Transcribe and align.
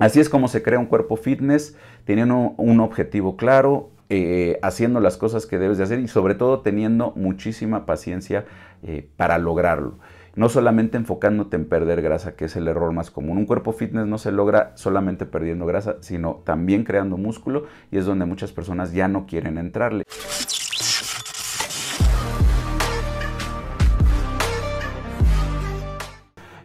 Así 0.00 0.18
es 0.18 0.30
como 0.30 0.48
se 0.48 0.62
crea 0.62 0.78
un 0.78 0.86
cuerpo 0.86 1.16
fitness, 1.16 1.76
teniendo 2.06 2.54
un 2.56 2.80
objetivo 2.80 3.36
claro, 3.36 3.90
eh, 4.08 4.58
haciendo 4.62 4.98
las 4.98 5.18
cosas 5.18 5.44
que 5.44 5.58
debes 5.58 5.76
de 5.76 5.84
hacer 5.84 6.00
y 6.00 6.08
sobre 6.08 6.34
todo 6.34 6.60
teniendo 6.60 7.12
muchísima 7.16 7.84
paciencia 7.84 8.46
eh, 8.82 9.06
para 9.18 9.36
lograrlo. 9.36 9.98
No 10.34 10.48
solamente 10.48 10.96
enfocándote 10.96 11.56
en 11.56 11.66
perder 11.66 12.00
grasa, 12.00 12.34
que 12.34 12.46
es 12.46 12.56
el 12.56 12.66
error 12.66 12.92
más 12.92 13.10
común. 13.10 13.36
Un 13.36 13.44
cuerpo 13.44 13.72
fitness 13.72 14.06
no 14.06 14.16
se 14.16 14.32
logra 14.32 14.72
solamente 14.74 15.26
perdiendo 15.26 15.66
grasa, 15.66 15.96
sino 16.00 16.40
también 16.44 16.84
creando 16.84 17.18
músculo 17.18 17.66
y 17.90 17.98
es 17.98 18.06
donde 18.06 18.24
muchas 18.24 18.52
personas 18.52 18.94
ya 18.94 19.06
no 19.06 19.26
quieren 19.26 19.58
entrarle. 19.58 20.04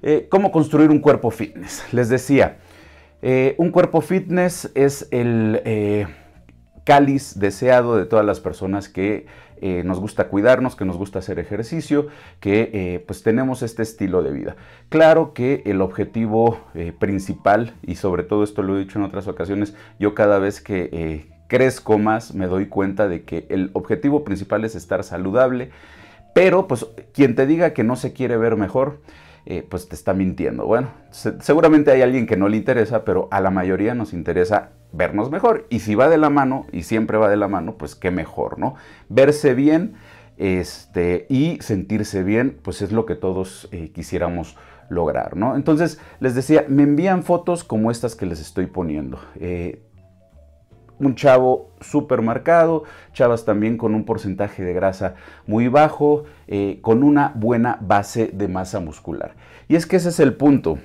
Eh, 0.02 0.28
¿Cómo 0.30 0.54
construir 0.54 0.90
un 0.90 1.00
cuerpo 1.00 1.32
fitness? 1.32 1.84
Les 1.92 2.08
decía, 2.08 2.60
eh, 3.28 3.55
un 3.57 3.71
cuerpo 3.71 4.02
fitness 4.02 4.71
es 4.75 5.07
el 5.10 5.61
eh, 5.65 6.06
cáliz 6.84 7.39
deseado 7.39 7.98
de 7.98 8.06
todas 8.06 8.24
las 8.24 8.39
personas 8.39 8.88
que 8.88 9.25
nos 9.84 10.00
gusta 10.00 10.28
cuidarnos, 10.28 10.75
que 10.75 10.86
nos 10.86 10.96
gusta 10.96 11.18
hacer 11.20 11.39
ejercicio, 11.39 12.07
que 12.39 13.04
pues 13.07 13.24
tenemos 13.24 13.64
este 13.64 13.82
estilo 13.82 14.21
de 14.21 14.32
vida. 14.32 14.57
Claro 14.89 15.34
que 15.34 15.64
el 15.65 15.82
objetivo 15.82 16.60
principal, 17.00 17.74
y 17.82 17.96
sobre 17.96 18.21
todo 18.21 18.43
esto 18.43 18.61
lo 18.61 18.75
he 18.75 18.82
dicho 18.82 19.00
en 19.00 19.06
otras 19.06 19.28
ocasiones, 19.28 19.73
yo 19.98 20.14
cada 20.14 20.37
vez 20.37 20.62
que 20.62 21.26
crezco 21.48 21.98
más 21.98 22.36
me 22.36 22.46
doy 22.46 22.68
cuenta 22.68 23.07
de 23.07 23.23
que 23.23 23.48
el 23.50 23.71
objetivo 23.73 24.23
principal 24.23 24.65
es 24.65 24.76
estar 24.76 25.04
saludable, 25.04 25.71
pero 26.36 26.68
pues 26.68 26.86
quien 27.14 27.34
te 27.34 27.48
diga 27.48 27.73
que 27.73 27.84
no 27.84 27.96
se 27.96 28.14
quiere 28.14 28.37
ver 28.37 28.57
mejor, 28.57 29.00
eh, 29.46 29.66
pues 29.68 29.88
te 29.88 29.96
está 29.96 30.14
mintiendo. 30.14 30.66
Bueno, 30.66 30.90
seguramente 31.12 31.92
hay 31.92 32.02
alguien 32.02 32.26
que 32.26 32.38
no 32.38 32.50
le 32.50 32.58
interesa, 32.58 33.06
pero 33.06 33.28
a 33.31 33.42
la 33.42 33.52
mayoría 33.52 33.94
nos 33.94 34.14
interesa 34.14 34.72
vernos 34.92 35.30
mejor. 35.30 35.68
Y 35.70 35.80
si 35.80 35.95
va 35.95 36.09
de 36.09 36.18
la 36.18 36.30
mano, 36.30 36.66
y 36.72 36.84
siempre 36.84 37.18
va 37.18 37.30
de 37.30 37.38
la 37.38 37.48
mano, 37.48 37.78
pues 37.78 37.96
qué 37.96 38.12
mejor, 38.12 38.58
¿no? 38.58 38.76
Verse 39.10 39.54
bien 39.54 39.96
este, 40.38 41.28
y 41.30 41.60
sentirse 41.62 42.24
bien, 42.24 42.58
pues 42.62 42.82
es 42.82 42.92
lo 42.92 43.06
que 43.06 43.16
todos 43.16 43.70
eh, 43.72 43.92
quisiéramos 43.94 44.58
lograr, 44.90 45.36
¿no? 45.38 45.56
Entonces, 45.56 46.00
les 46.20 46.36
decía, 46.36 46.66
me 46.68 46.84
envían 46.84 47.24
fotos 47.24 47.64
como 47.64 47.92
estas 47.92 48.16
que 48.16 48.26
les 48.26 48.40
estoy 48.40 48.66
poniendo. 48.68 49.20
Eh, 49.40 49.82
un 51.00 51.16
chavo 51.16 51.72
súper 51.82 52.22
marcado, 52.22 52.84
chavas 53.14 53.46
también 53.46 53.78
con 53.78 53.96
un 53.96 54.06
porcentaje 54.06 54.64
de 54.64 54.74
grasa 54.74 55.16
muy 55.48 55.68
bajo, 55.68 56.24
eh, 56.48 56.80
con 56.82 57.04
una 57.04 57.32
buena 57.36 57.78
base 57.82 58.30
de 58.34 58.48
masa 58.48 58.80
muscular. 58.80 59.36
Y 59.68 59.76
es 59.76 59.86
que 59.86 59.98
ese 59.98 60.10
es 60.10 60.20
el 60.20 60.36
punto. 60.36 60.78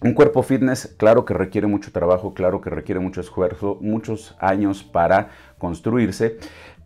Un 0.00 0.12
cuerpo 0.12 0.42
fitness, 0.42 0.94
claro 0.98 1.24
que 1.24 1.32
requiere 1.32 1.66
mucho 1.66 1.90
trabajo, 1.90 2.34
claro 2.34 2.60
que 2.60 2.68
requiere 2.68 3.00
mucho 3.00 3.22
esfuerzo, 3.22 3.78
muchos 3.80 4.36
años 4.38 4.82
para 4.82 5.30
construirse, 5.56 6.36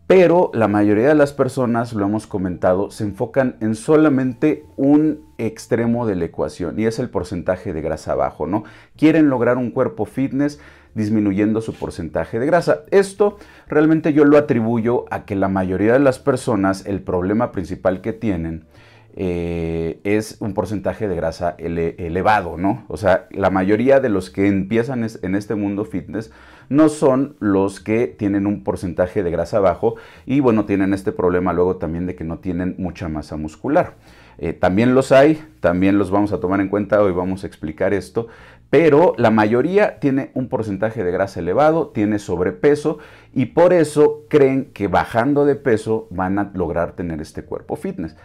pero 0.09 0.49
la 0.55 0.67
mayoría 0.67 1.09
de 1.09 1.13
las 1.13 1.33
personas, 1.33 1.93
lo 1.93 2.03
hemos 2.03 2.25
comentado, 2.25 2.89
se 2.89 3.03
enfocan 3.03 3.57
en 3.59 3.75
solamente 3.75 4.65
un 4.75 5.19
extremo 5.37 6.07
de 6.07 6.15
la 6.15 6.25
ecuación 6.25 6.79
y 6.79 6.87
es 6.87 6.97
el 6.97 7.11
porcentaje 7.11 7.73
de 7.73 7.81
grasa 7.83 8.15
bajo, 8.15 8.47
¿no? 8.47 8.63
Quieren 8.97 9.29
lograr 9.29 9.57
un 9.59 9.69
cuerpo 9.69 10.05
fitness 10.05 10.59
disminuyendo 10.95 11.61
su 11.61 11.75
porcentaje 11.75 12.39
de 12.39 12.47
grasa. 12.47 12.85
Esto 12.89 13.37
realmente 13.67 14.11
yo 14.11 14.25
lo 14.25 14.39
atribuyo 14.39 15.05
a 15.11 15.25
que 15.25 15.35
la 15.35 15.47
mayoría 15.47 15.93
de 15.93 15.99
las 15.99 16.17
personas, 16.17 16.87
el 16.87 17.03
problema 17.03 17.51
principal 17.51 18.01
que 18.01 18.11
tienen 18.11 18.65
eh, 19.15 19.99
es 20.03 20.37
un 20.39 20.53
porcentaje 20.53 21.07
de 21.07 21.15
grasa 21.15 21.55
elevado, 21.57 22.57
¿no? 22.57 22.85
O 22.87 22.97
sea, 22.97 23.27
la 23.31 23.49
mayoría 23.49 23.99
de 23.99 24.09
los 24.09 24.29
que 24.29 24.47
empiezan 24.47 25.05
en 25.21 25.35
este 25.35 25.55
mundo 25.55 25.85
fitness 25.85 26.31
no 26.69 26.89
son 26.89 27.35
los 27.39 27.79
que 27.79 28.07
tienen 28.07 28.45
un 28.45 28.63
porcentaje 28.63 29.23
de 29.23 29.31
grasa 29.31 29.59
bajo 29.59 29.95
y 30.25 30.39
bueno, 30.39 30.65
tienen 30.65 30.93
este 30.93 31.11
problema 31.11 31.53
luego 31.53 31.77
también 31.77 32.05
de 32.05 32.15
que 32.15 32.23
no 32.23 32.39
tienen 32.39 32.75
mucha 32.77 33.09
masa 33.09 33.35
muscular. 33.37 33.95
Eh, 34.37 34.53
también 34.53 34.95
los 34.95 35.11
hay, 35.11 35.43
también 35.59 35.97
los 35.97 36.11
vamos 36.11 36.31
a 36.31 36.39
tomar 36.39 36.61
en 36.61 36.69
cuenta, 36.69 37.01
hoy 37.01 37.11
vamos 37.11 37.43
a 37.43 37.47
explicar 37.47 37.93
esto, 37.93 38.27
pero 38.69 39.13
la 39.17 39.31
mayoría 39.31 39.99
tiene 39.99 40.31
un 40.33 40.47
porcentaje 40.47 41.03
de 41.03 41.11
grasa 41.11 41.41
elevado, 41.41 41.89
tiene 41.89 42.19
sobrepeso 42.19 42.99
y 43.33 43.47
por 43.47 43.73
eso 43.73 44.25
creen 44.29 44.71
que 44.73 44.87
bajando 44.87 45.45
de 45.45 45.55
peso 45.55 46.07
van 46.11 46.39
a 46.39 46.51
lograr 46.53 46.93
tener 46.93 47.19
este 47.19 47.43
cuerpo 47.43 47.75
fitness. 47.75 48.15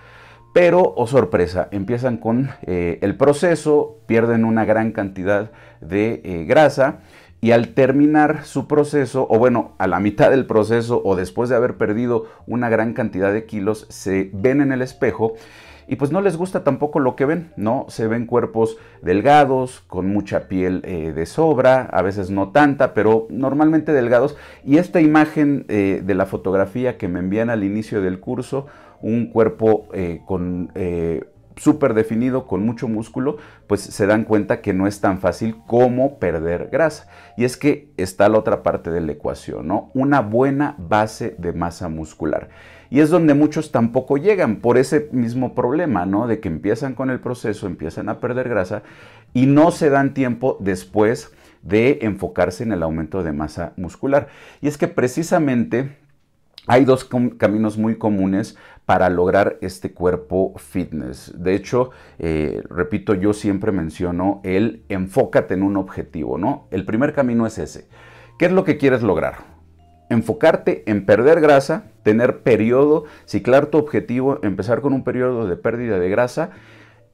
Pero, 0.55 0.95
oh 0.97 1.09
sorpresa, 1.09 1.67
empiezan 1.73 2.17
con 2.17 2.49
eh, 2.63 3.01
el 3.03 3.17
proceso, 3.17 3.99
pierden 4.07 4.45
una 4.45 4.65
gran 4.65 4.93
cantidad 4.93 5.51
de 5.81 6.23
eh, 6.23 6.45
grasa 6.45 7.01
y 7.41 7.51
al 7.51 7.75
terminar 7.75 8.45
su 8.45 8.69
proceso, 8.69 9.27
o 9.29 9.37
bueno, 9.41 9.75
a 9.79 9.89
la 9.89 9.99
mitad 9.99 10.31
del 10.31 10.47
proceso 10.47 11.03
o 11.05 11.17
después 11.17 11.51
de 11.51 11.57
haber 11.57 11.77
perdido 11.77 12.27
una 12.47 12.69
gran 12.69 12.95
cantidad 12.95 13.33
de 13.33 13.47
kilos, 13.47 13.89
se 13.91 14.31
ven 14.33 14.61
en 14.61 14.71
el 14.71 14.81
espejo 14.81 15.35
y 15.89 15.97
pues 15.97 16.13
no 16.13 16.21
les 16.21 16.37
gusta 16.37 16.63
tampoco 16.63 17.01
lo 17.01 17.17
que 17.17 17.25
ven, 17.25 17.51
¿no? 17.57 17.87
Se 17.89 18.07
ven 18.07 18.25
cuerpos 18.25 18.79
delgados, 19.03 19.83
con 19.89 20.09
mucha 20.09 20.47
piel 20.47 20.83
eh, 20.85 21.13
de 21.13 21.27
sobra, 21.27 21.83
a 21.93 22.01
veces 22.03 22.31
no 22.31 22.53
tanta, 22.53 22.95
pero 22.95 23.27
normalmente 23.29 23.93
delgados. 23.93 24.37
Y 24.65 24.79
esta 24.79 25.01
imagen 25.01 25.67
de 25.67 26.15
la 26.15 26.27
fotografía 26.27 26.97
que 26.97 27.09
me 27.09 27.19
envían 27.19 27.51
al 27.51 27.65
inicio 27.65 28.01
del 28.01 28.21
curso, 28.21 28.67
un 29.09 29.27
cuerpo 29.27 29.89
eh, 29.93 30.21
con 30.27 30.71
súper 31.57 31.95
definido, 31.95 32.47
con 32.47 32.65
mucho 32.65 32.89
músculo, 32.89 33.37
pues 33.67 33.81
se 33.81 34.07
dan 34.07 34.25
cuenta 34.25 34.61
que 34.61 34.73
no 34.73 34.87
es 34.87 35.01
tan 35.01 35.21
fácil 35.21 35.57
como 35.67 36.19
perder 36.19 36.69
grasa. 36.71 37.09
Y 37.37 37.45
es 37.45 37.57
que 37.57 37.93
está 37.97 38.29
la 38.29 38.39
otra 38.39 38.63
parte 38.63 38.91
de 38.91 39.01
la 39.01 39.13
ecuación, 39.13 39.69
¿no? 39.69 39.91
Una 39.95 40.21
buena 40.21 40.75
base 40.79 41.35
de 41.39 41.53
masa 41.53 41.89
muscular. 41.89 42.49
Y 42.91 43.01
es 43.01 43.11
donde 43.11 43.35
muchos 43.35 43.73
tampoco 43.73 44.17
llegan 44.17 44.57
por 44.57 44.79
ese 44.79 45.09
mismo 45.13 45.55
problema, 45.55 46.07
¿no? 46.07 46.27
De 46.27 46.41
que 46.41 46.49
empiezan 46.49 46.95
con 46.95 47.11
el 47.11 47.21
proceso, 47.21 47.67
empiezan 47.67 48.09
a 48.09 48.21
perder 48.21 48.49
grasa 48.49 48.83
y 49.33 49.47
no 49.47 49.71
se 49.71 49.91
dan 49.91 50.15
tiempo 50.15 50.59
después 50.61 51.33
de 51.63 52.01
enfocarse 52.03 52.63
en 52.63 52.73
el 52.73 52.83
aumento 52.83 53.23
de 53.23 53.33
masa 53.33 53.73
muscular. 53.77 54.29
Y 54.61 54.69
es 54.69 54.77
que 54.77 54.87
precisamente 54.87 56.04
hay 56.67 56.85
dos 56.85 57.09
caminos 57.39 57.79
muy 57.79 57.97
comunes 57.97 58.57
para 58.87 59.09
lograr 59.09 59.59
este 59.61 59.93
cuerpo 59.93 60.55
fitness. 60.57 61.33
De 61.37 61.55
hecho, 61.55 61.91
eh, 62.19 62.63
repito, 62.69 63.15
yo 63.15 63.33
siempre 63.33 63.73
menciono 63.73 64.41
el 64.45 64.85
enfócate 64.89 65.55
en 65.55 65.63
un 65.63 65.77
objetivo, 65.77 66.39
¿no? 66.39 66.69
El 66.71 66.85
primer 66.85 67.13
camino 67.13 67.47
es 67.47 67.59
ese. 67.59 67.89
¿Qué 68.39 68.47
es 68.47 68.53
lo 68.53 68.65
que 68.65 68.77
quieres 68.77 69.03
lograr? 69.03 69.55
enfocarte 70.11 70.85
en 70.87 71.07
perder 71.07 71.41
grasa, 71.41 71.87
tener 72.03 72.43
periodo, 72.43 73.05
ciclar 73.27 73.67
tu 73.67 73.79
objetivo, 73.79 74.39
empezar 74.43 74.81
con 74.81 74.93
un 74.93 75.05
periodo 75.05 75.47
de 75.47 75.57
pérdida 75.57 75.99
de 75.99 76.11
grasa 76.11 76.51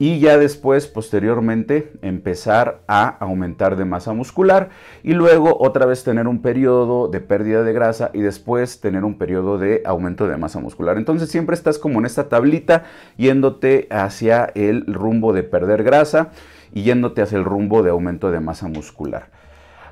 y 0.01 0.19
ya 0.19 0.39
después, 0.39 0.87
posteriormente, 0.87 1.93
empezar 2.01 2.81
a 2.89 3.07
aumentar 3.07 3.77
de 3.77 3.85
masa 3.85 4.15
muscular 4.15 4.71
y 5.03 5.13
luego 5.13 5.59
otra 5.61 5.85
vez 5.85 6.05
tener 6.05 6.27
un 6.27 6.41
periodo 6.41 7.09
de 7.09 7.21
pérdida 7.21 7.63
de 7.63 7.75
grasa 7.75 8.11
y 8.15 8.23
después 8.23 8.81
tener 8.81 9.05
un 9.05 9.19
periodo 9.19 9.59
de 9.59 9.83
aumento 9.85 10.27
de 10.27 10.39
masa 10.39 10.59
muscular. 10.59 10.97
Entonces 10.97 11.29
siempre 11.29 11.55
estás 11.55 11.77
como 11.77 11.99
en 11.99 12.07
esta 12.07 12.31
tablita 12.31 12.85
yéndote 13.19 13.89
hacia 13.91 14.47
el 14.55 14.87
rumbo 14.87 15.35
de 15.35 15.43
perder 15.43 15.83
grasa 15.83 16.31
y 16.73 16.83
yéndote 16.83 17.21
hacia 17.21 17.37
el 17.37 17.45
rumbo 17.45 17.83
de 17.83 17.91
aumento 17.91 18.31
de 18.31 18.41
masa 18.41 18.69
muscular. 18.69 19.29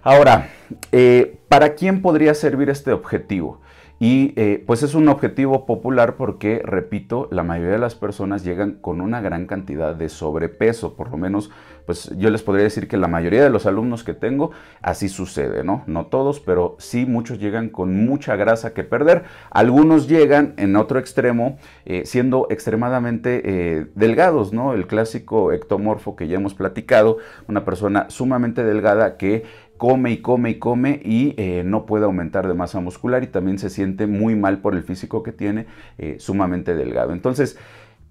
Ahora, 0.03 0.49
eh, 0.91 1.39
¿para 1.51 1.75
quién 1.75 2.01
podría 2.01 2.33
servir 2.33 2.71
este 2.71 2.93
objetivo? 2.93 3.61
Y 4.01 4.33
eh, 4.37 4.63
pues 4.65 4.85
es 4.85 4.95
un 4.95 5.09
objetivo 5.09 5.67
popular 5.67 6.15
porque, 6.17 6.63
repito, 6.65 7.29
la 7.33 7.43
mayoría 7.43 7.73
de 7.73 7.79
las 7.81 7.97
personas 7.97 8.45
llegan 8.45 8.75
con 8.75 9.01
una 9.01 9.21
gran 9.21 9.47
cantidad 9.47 9.95
de 9.95 10.09
sobrepeso, 10.09 10.95
por 10.95 11.11
lo 11.11 11.17
menos, 11.17 11.51
pues 11.85 12.13
yo 12.17 12.31
les 12.31 12.43
podría 12.43 12.65
decir 12.65 12.87
que 12.87 12.97
la 12.97 13.09
mayoría 13.09 13.43
de 13.43 13.51
los 13.51 13.67
alumnos 13.67 14.05
que 14.05 14.15
tengo 14.15 14.53
así 14.83 15.09
sucede, 15.09 15.65
¿no? 15.65 15.83
No 15.87 16.07
todos, 16.07 16.39
pero 16.39 16.77
sí 16.79 17.07
muchos 17.07 17.41
llegan 17.41 17.71
con 17.71 18.05
mucha 18.05 18.37
grasa 18.37 18.73
que 18.73 18.85
perder. 18.85 19.25
Algunos 19.51 20.07
llegan 20.07 20.55
en 20.59 20.77
otro 20.77 21.01
extremo 21.01 21.59
eh, 21.85 22.03
siendo 22.05 22.47
extremadamente 22.51 23.89
delgados, 23.95 24.53
¿no? 24.53 24.75
El 24.75 24.87
clásico 24.87 25.51
ectomorfo 25.53 26.15
que 26.15 26.29
ya 26.29 26.37
hemos 26.37 26.55
platicado, 26.55 27.17
una 27.49 27.65
persona 27.65 28.11
sumamente 28.11 28.63
delgada 28.63 29.17
que 29.17 29.45
come 29.79 30.11
y 30.11 30.19
come 30.19 30.51
y 30.51 30.59
come 30.59 31.01
y 31.03 31.35
eh, 31.39 31.63
no 31.65 31.87
puede 31.87 32.05
aumentar 32.05 32.47
de 32.47 32.55
masa 32.55 32.81
muscular 32.81 33.23
y 33.23 33.29
también 33.29 33.59
se 33.59 33.71
siente 33.71 34.07
muy 34.07 34.37
mal 34.37 34.59
por 34.59 34.75
el 34.75 34.83
físico 34.83 35.23
que 35.23 35.33
tiene, 35.33 35.67
eh, 35.97 36.17
sumamente 36.19 36.75
delgado. 36.75 37.13
Entonces, 37.13 37.59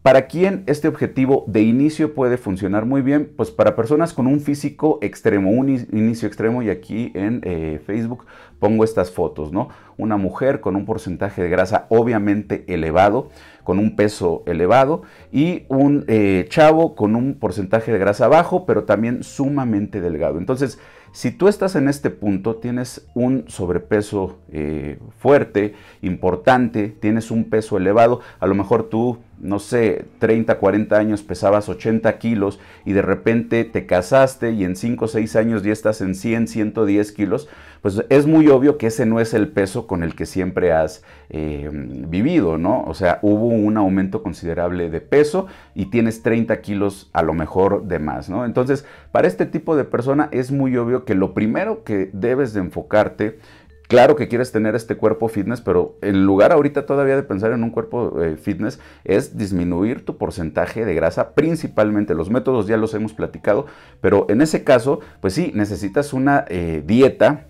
¿Para 0.04 0.28
quién 0.28 0.64
este 0.68 0.88
objetivo 0.88 1.44
de 1.48 1.64
inicio 1.64 2.14
puede 2.14 2.38
funcionar 2.38 2.86
muy 2.86 3.02
bien? 3.02 3.30
Pues 3.36 3.52
para 3.52 3.75
personas 3.75 4.14
con 4.14 4.25
un 4.25 4.40
físico 4.40 5.00
extremo, 5.02 5.52
un 5.52 5.68
inicio 5.68 6.30
extremo 6.30 6.62
y 6.62 6.69
aquí 6.69 7.12
en 7.14 7.42
eh, 7.44 7.81
Facebook 7.86 8.25
pongo 8.58 8.86
estas 8.86 9.12
fotos, 9.12 9.52
¿no? 9.52 9.68
Una 9.98 10.16
mujer 10.16 10.62
con 10.62 10.78
un 10.78 10.86
porcentaje 10.86 11.44
de 11.44 11.50
grasa 11.50 11.88
obviamente 11.90 12.63
elevado, 12.70 13.31
con 13.66 13.80
un 13.80 13.98
peso 13.98 14.44
elevado 14.46 15.02
y 15.30 15.66
un 15.68 16.06
chavo 16.48 16.96
con 16.96 17.18
un 17.18 17.34
porcentaje 17.34 17.92
de 17.92 18.00
grasa 18.00 18.30
bajo, 18.30 18.66
pero 18.66 18.86
también 18.86 19.24
sumamente 19.24 20.00
delgado. 20.00 20.38
Entonces, 20.38 20.80
si 21.18 21.31
tú 21.31 21.48
estás 21.48 21.75
en 21.75 21.88
este 21.88 22.12
punto, 22.12 22.58
tienes 22.58 23.08
un 23.16 23.46
sobrepeso 23.48 24.38
eh, 24.52 25.00
fuerte, 25.18 25.74
importante, 26.04 26.90
tienes 26.90 27.31
un 27.31 27.46
peso 27.46 27.75
elevado, 27.75 28.22
a 28.40 28.46
lo 28.46 28.54
mejor 28.54 28.84
tú, 28.84 29.18
no 29.39 29.60
sé, 29.60 30.06
30, 30.19 30.57
40 30.57 30.98
años 30.98 31.22
pesabas 31.22 31.69
80 31.69 32.18
kilos 32.18 32.60
y 32.86 32.94
de 32.94 33.01
repente 33.01 33.63
te 33.66 33.86
casaste 33.86 34.51
y 34.51 34.63
en 34.63 34.75
5 34.75 35.06
o 35.06 35.07
6 35.07 35.36
años 35.36 35.63
ya 35.63 35.72
estás 35.72 36.01
en 36.01 36.16
100, 36.16 36.48
110 36.48 37.12
kilos, 37.12 37.48
pues 37.81 38.04
es 38.10 38.25
muy 38.25 38.48
obvio 38.48 38.78
que 38.78 38.88
ese 38.88 39.06
no 39.06 39.19
es 39.19 39.34
el 39.34 39.50
peso 39.50 39.86
con 39.86 40.04
el 40.04 40.16
que 40.16 40.25
siempre 40.25 40.74
has 40.74 41.04
eh, 41.30 41.69
vivido, 41.72 42.57
¿no? 42.57 42.84
O 42.84 42.94
sea, 42.94 43.19
hubo 43.22 43.48
un 43.48 43.78
aumento 43.78 44.24
considerable 44.24 44.89
de 44.89 45.01
peso 45.01 45.48
y 45.75 45.86
tienes 45.86 46.24
30 46.24 46.60
kilos 46.62 47.10
a 47.13 47.22
lo 47.22 47.34
mejor 47.34 47.84
de 47.84 48.00
más, 48.00 48.30
¿no? 48.30 48.45
Entonces, 48.45 48.86
para 49.12 49.28
este 49.28 49.45
tipo 49.45 49.75
de 49.75 49.84
persona 49.84 50.30
es 50.31 50.51
muy 50.51 50.75
obvio 50.78 51.06
que 51.06 51.16
lo 51.16 51.34
primero 51.34 51.84
que 51.84 52.10
debes 52.12 52.54
de 52.54 52.62
enfocarte 52.62 53.39
Claro 53.88 54.18
que 54.18 54.28
quieres 54.28 54.51
tener 54.51 54.75
este 54.75 54.98
cuerpo 54.98 55.30
fitness, 55.30 55.62
pero 55.62 55.98
en 56.01 56.25
lugar 56.25 56.51
ahorita 56.51 56.86
todavía 56.86 57.16
de 57.16 57.24
pensar 57.24 57.54
en 57.54 57.63
un 57.63 57.69
cuerpo 57.69 58.22
eh, 58.22 58.36
fitness 58.36 58.80
es 59.06 59.38
disminuir 59.38 60.04
tu 60.04 60.18
porcentaje 60.18 60.84
de 60.84 60.94
grasa, 60.94 61.34
principalmente. 61.34 62.13
Los 62.13 62.30
métodos 62.30 62.68
ya 62.68 62.75
los 62.75 62.94
hemos 62.94 63.13
platicado, 63.13 63.66
pero 64.01 64.25
en 64.30 64.42
ese 64.42 64.66
caso, 64.66 65.00
pues 65.22 65.34
sí, 65.34 65.51
necesitas 65.56 66.12
una 66.12 66.44
eh, 66.50 66.84
dieta 66.86 67.45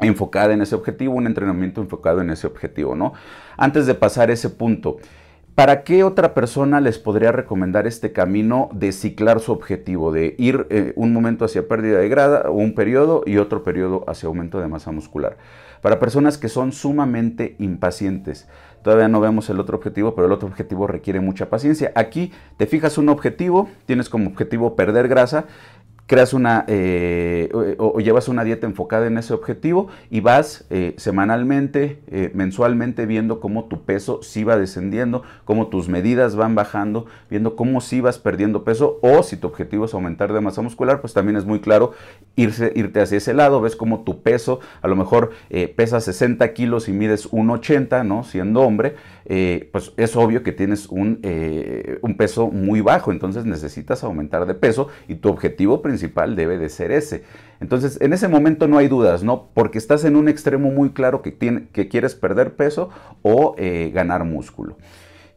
enfocada 0.00 0.54
en 0.54 0.62
ese 0.62 0.74
objetivo, 0.74 1.12
un 1.14 1.26
entrenamiento 1.26 1.82
enfocado 1.82 2.22
en 2.22 2.30
ese 2.30 2.46
objetivo, 2.46 2.94
¿no? 2.94 3.12
Antes 3.58 3.86
de 3.86 3.94
pasar 3.94 4.30
ese 4.30 4.48
punto, 4.48 4.96
¿para 5.58 5.82
qué 5.82 6.04
otra 6.04 6.34
persona 6.34 6.80
les 6.80 7.00
podría 7.00 7.32
recomendar 7.32 7.88
este 7.88 8.12
camino 8.12 8.68
de 8.72 8.92
ciclar 8.92 9.40
su 9.40 9.50
objetivo, 9.50 10.12
de 10.12 10.36
ir 10.38 10.68
eh, 10.70 10.92
un 10.94 11.12
momento 11.12 11.44
hacia 11.44 11.66
pérdida 11.66 11.98
de 11.98 12.08
grada, 12.08 12.48
un 12.48 12.76
periodo 12.76 13.24
y 13.26 13.38
otro 13.38 13.64
periodo 13.64 14.04
hacia 14.06 14.28
aumento 14.28 14.60
de 14.60 14.68
masa 14.68 14.92
muscular? 14.92 15.36
Para 15.82 15.98
personas 15.98 16.38
que 16.38 16.48
son 16.48 16.70
sumamente 16.70 17.56
impacientes. 17.58 18.46
Todavía 18.82 19.08
no 19.08 19.20
vemos 19.20 19.50
el 19.50 19.58
otro 19.58 19.76
objetivo, 19.76 20.14
pero 20.14 20.28
el 20.28 20.32
otro 20.32 20.46
objetivo 20.46 20.86
requiere 20.86 21.18
mucha 21.18 21.50
paciencia. 21.50 21.90
Aquí 21.96 22.30
te 22.56 22.66
fijas 22.66 22.96
un 22.96 23.08
objetivo, 23.08 23.68
tienes 23.84 24.08
como 24.08 24.28
objetivo 24.28 24.76
perder 24.76 25.08
grasa 25.08 25.46
creas 26.08 26.32
una 26.32 26.64
eh, 26.68 27.50
o, 27.78 28.00
llevas 28.00 28.28
una 28.28 28.42
dieta 28.42 28.66
enfocada 28.66 29.06
en 29.06 29.18
ese 29.18 29.34
objetivo 29.34 29.88
y 30.10 30.20
vas 30.20 30.64
eh, 30.70 30.94
semanalmente, 30.96 32.00
eh, 32.10 32.30
mensualmente 32.34 33.04
viendo 33.04 33.40
cómo 33.40 33.66
tu 33.66 33.84
peso 33.84 34.22
sí 34.22 34.42
va 34.42 34.56
descendiendo, 34.56 35.22
cómo 35.44 35.66
tus 35.66 35.88
medidas 35.90 36.34
van 36.34 36.54
bajando, 36.54 37.04
viendo 37.28 37.56
cómo 37.56 37.82
sí 37.82 38.00
vas 38.00 38.18
perdiendo 38.18 38.64
peso 38.64 38.98
o 39.02 39.22
si 39.22 39.36
tu 39.36 39.46
objetivo 39.46 39.84
es 39.84 39.92
aumentar 39.92 40.32
de 40.32 40.40
masa 40.40 40.62
muscular, 40.62 41.02
pues 41.02 41.12
también 41.12 41.36
es 41.36 41.44
muy 41.44 41.60
claro 41.60 41.92
irse, 42.36 42.72
irte 42.74 43.02
hacia 43.02 43.18
ese 43.18 43.34
lado, 43.34 43.60
ves 43.60 43.76
cómo 43.76 44.00
tu 44.00 44.22
peso 44.22 44.60
a 44.80 44.88
lo 44.88 44.96
mejor 44.96 45.32
pesa 45.76 46.00
60 46.00 46.54
kilos 46.54 46.88
y 46.88 46.92
mides 46.92 47.30
1,80, 47.30 48.06
¿no? 48.06 48.24
Siendo 48.24 48.62
hombre, 48.62 48.94
pues 49.72 49.92
es 49.98 50.16
obvio 50.16 50.42
que 50.42 50.52
tienes 50.52 50.86
un, 50.88 51.20
un 52.00 52.16
peso 52.16 52.48
muy 52.50 52.80
bajo, 52.80 53.12
entonces 53.12 53.44
necesitas 53.44 54.04
aumentar 54.04 54.46
de 54.46 54.54
peso 54.54 54.88
y 55.06 55.16
tu 55.16 55.28
objetivo 55.28 55.82
principal 55.82 55.97
principal 55.98 56.36
debe 56.36 56.58
de 56.58 56.68
ser 56.68 56.92
ese. 56.92 57.24
Entonces, 57.60 58.00
en 58.00 58.12
ese 58.12 58.28
momento 58.28 58.68
no 58.68 58.78
hay 58.78 58.86
dudas, 58.86 59.24
¿no? 59.24 59.48
Porque 59.52 59.78
estás 59.78 60.04
en 60.04 60.14
un 60.14 60.28
extremo 60.28 60.70
muy 60.70 60.90
claro 60.90 61.22
que, 61.22 61.32
tiene, 61.32 61.68
que 61.72 61.88
quieres 61.88 62.14
perder 62.14 62.54
peso 62.54 62.90
o 63.22 63.56
eh, 63.58 63.90
ganar 63.92 64.24
músculo. 64.24 64.76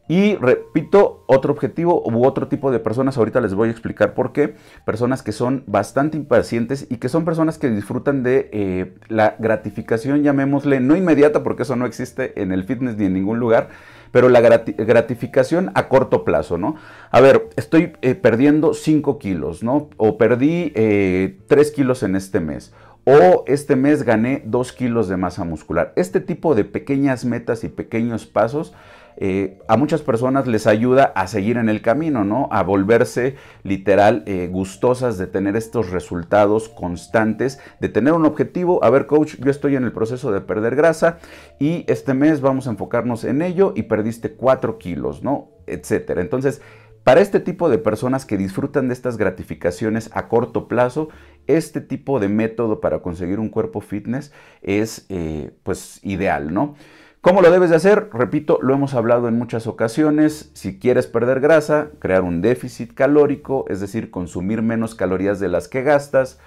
Y 0.08 0.36
repito, 0.36 1.24
otro 1.26 1.52
objetivo 1.52 2.02
u 2.04 2.26
otro 2.26 2.46
tipo 2.46 2.70
de 2.70 2.78
personas, 2.78 3.16
ahorita 3.16 3.40
les 3.40 3.54
voy 3.54 3.68
a 3.68 3.70
explicar 3.72 4.14
por 4.14 4.32
qué, 4.32 4.54
personas 4.84 5.22
que 5.22 5.32
son 5.32 5.64
bastante 5.66 6.16
impacientes 6.16 6.86
y 6.90 6.96
que 6.96 7.08
son 7.08 7.24
personas 7.24 7.58
que 7.58 7.70
disfrutan 7.70 8.22
de 8.22 8.50
eh, 8.52 8.94
la 9.08 9.36
gratificación, 9.38 10.22
llamémosle, 10.22 10.80
no 10.80 10.96
inmediata, 10.96 11.42
porque 11.42 11.62
eso 11.62 11.76
no 11.76 11.86
existe 11.86 12.40
en 12.40 12.52
el 12.52 12.64
fitness 12.64 12.96
ni 12.96 13.06
en 13.06 13.14
ningún 13.14 13.38
lugar, 13.38 13.70
pero 14.12 14.28
la 14.28 14.40
gratificación 14.40 15.72
a 15.74 15.88
corto 15.88 16.22
plazo, 16.22 16.58
¿no? 16.58 16.76
A 17.10 17.20
ver, 17.20 17.48
estoy 17.56 17.94
eh, 18.02 18.14
perdiendo 18.14 18.74
5 18.74 19.18
kilos, 19.18 19.64
¿no? 19.64 19.88
O 19.96 20.18
perdí 20.18 20.70
3 20.70 20.76
eh, 20.76 21.72
kilos 21.74 22.04
en 22.04 22.14
este 22.14 22.38
mes. 22.38 22.72
O 23.04 23.42
este 23.48 23.74
mes 23.74 24.04
gané 24.04 24.42
2 24.44 24.72
kilos 24.74 25.08
de 25.08 25.16
masa 25.16 25.44
muscular. 25.44 25.92
Este 25.96 26.20
tipo 26.20 26.54
de 26.54 26.64
pequeñas 26.64 27.24
metas 27.24 27.64
y 27.64 27.68
pequeños 27.68 28.26
pasos 28.26 28.74
eh, 29.16 29.58
a 29.68 29.76
muchas 29.76 30.02
personas 30.02 30.46
les 30.46 30.66
ayuda 30.66 31.12
a 31.14 31.26
seguir 31.26 31.56
en 31.56 31.68
el 31.68 31.82
camino, 31.82 32.24
¿no? 32.24 32.48
A 32.50 32.62
volverse 32.62 33.36
literal 33.62 34.22
eh, 34.26 34.48
gustosas 34.50 35.18
de 35.18 35.26
tener 35.26 35.56
estos 35.56 35.90
resultados 35.90 36.68
constantes, 36.68 37.60
de 37.80 37.88
tener 37.88 38.12
un 38.14 38.24
objetivo. 38.24 38.82
A 38.84 38.90
ver, 38.90 39.06
coach, 39.06 39.36
yo 39.38 39.50
estoy 39.50 39.76
en 39.76 39.84
el 39.84 39.92
proceso 39.92 40.32
de 40.32 40.40
perder 40.40 40.76
grasa 40.76 41.18
y 41.58 41.84
este 41.88 42.14
mes 42.14 42.40
vamos 42.40 42.66
a 42.66 42.70
enfocarnos 42.70 43.24
en 43.24 43.42
ello 43.42 43.72
y 43.76 43.84
perdiste 43.84 44.32
4 44.32 44.78
kilos, 44.78 45.22
¿no? 45.22 45.50
Etcétera. 45.66 46.20
Entonces, 46.20 46.60
para 47.04 47.20
este 47.20 47.40
tipo 47.40 47.68
de 47.68 47.78
personas 47.78 48.24
que 48.24 48.36
disfrutan 48.36 48.86
de 48.86 48.94
estas 48.94 49.16
gratificaciones 49.16 50.10
a 50.12 50.28
corto 50.28 50.68
plazo, 50.68 51.08
este 51.48 51.80
tipo 51.80 52.20
de 52.20 52.28
método 52.28 52.80
para 52.80 53.00
conseguir 53.00 53.40
un 53.40 53.48
cuerpo 53.48 53.80
fitness 53.80 54.32
es 54.62 55.06
eh, 55.08 55.50
pues 55.64 55.98
ideal, 56.04 56.54
¿no? 56.54 56.76
¿Cómo 57.22 57.40
lo 57.40 57.52
debes 57.52 57.70
de 57.70 57.76
hacer? 57.76 58.10
Repito, 58.12 58.58
lo 58.62 58.74
hemos 58.74 58.94
hablado 58.94 59.28
en 59.28 59.38
muchas 59.38 59.68
ocasiones. 59.68 60.50
Si 60.54 60.80
quieres 60.80 61.06
perder 61.06 61.38
grasa, 61.38 61.90
crear 62.00 62.24
un 62.24 62.42
déficit 62.42 62.94
calórico, 62.94 63.64
es 63.68 63.80
decir, 63.80 64.10
consumir 64.10 64.60
menos 64.60 64.96
calorías 64.96 65.38
de 65.38 65.46
las 65.46 65.68
que 65.68 65.84
gastas, 65.84 66.40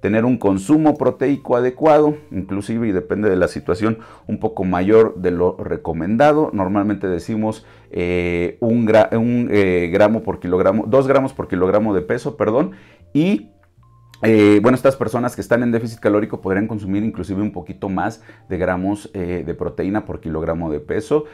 tener 0.00 0.24
un 0.24 0.38
consumo 0.38 0.96
proteico 0.96 1.54
adecuado, 1.54 2.16
inclusive 2.30 2.88
y 2.88 2.92
depende 2.92 3.28
de 3.28 3.36
la 3.36 3.46
situación, 3.46 3.98
un 4.26 4.40
poco 4.40 4.64
mayor 4.64 5.16
de 5.16 5.32
lo 5.32 5.58
recomendado. 5.58 6.48
Normalmente 6.54 7.08
decimos 7.08 7.66
eh, 7.90 8.56
un, 8.60 8.88
eh, 8.90 9.90
gramo 9.92 10.22
por 10.22 10.40
kilogramo, 10.40 10.86
dos 10.86 11.06
gramos 11.06 11.34
por 11.34 11.46
kilogramo 11.46 11.94
de 11.94 12.00
peso, 12.00 12.38
perdón, 12.38 12.72
y 13.12 13.50
eh, 14.22 14.60
bueno, 14.62 14.76
estas 14.76 14.96
personas 14.96 15.34
que 15.34 15.40
están 15.40 15.62
en 15.62 15.72
déficit 15.72 15.98
calórico 15.98 16.40
podrían 16.40 16.68
consumir 16.68 17.02
inclusive 17.02 17.42
un 17.42 17.52
poquito 17.52 17.88
más 17.88 18.22
de 18.48 18.56
gramos 18.56 19.10
eh, 19.14 19.42
de 19.44 19.54
proteína 19.54 20.04
por 20.04 20.20
kilogramo 20.20 20.70
de 20.70 20.80
peso 20.80 21.24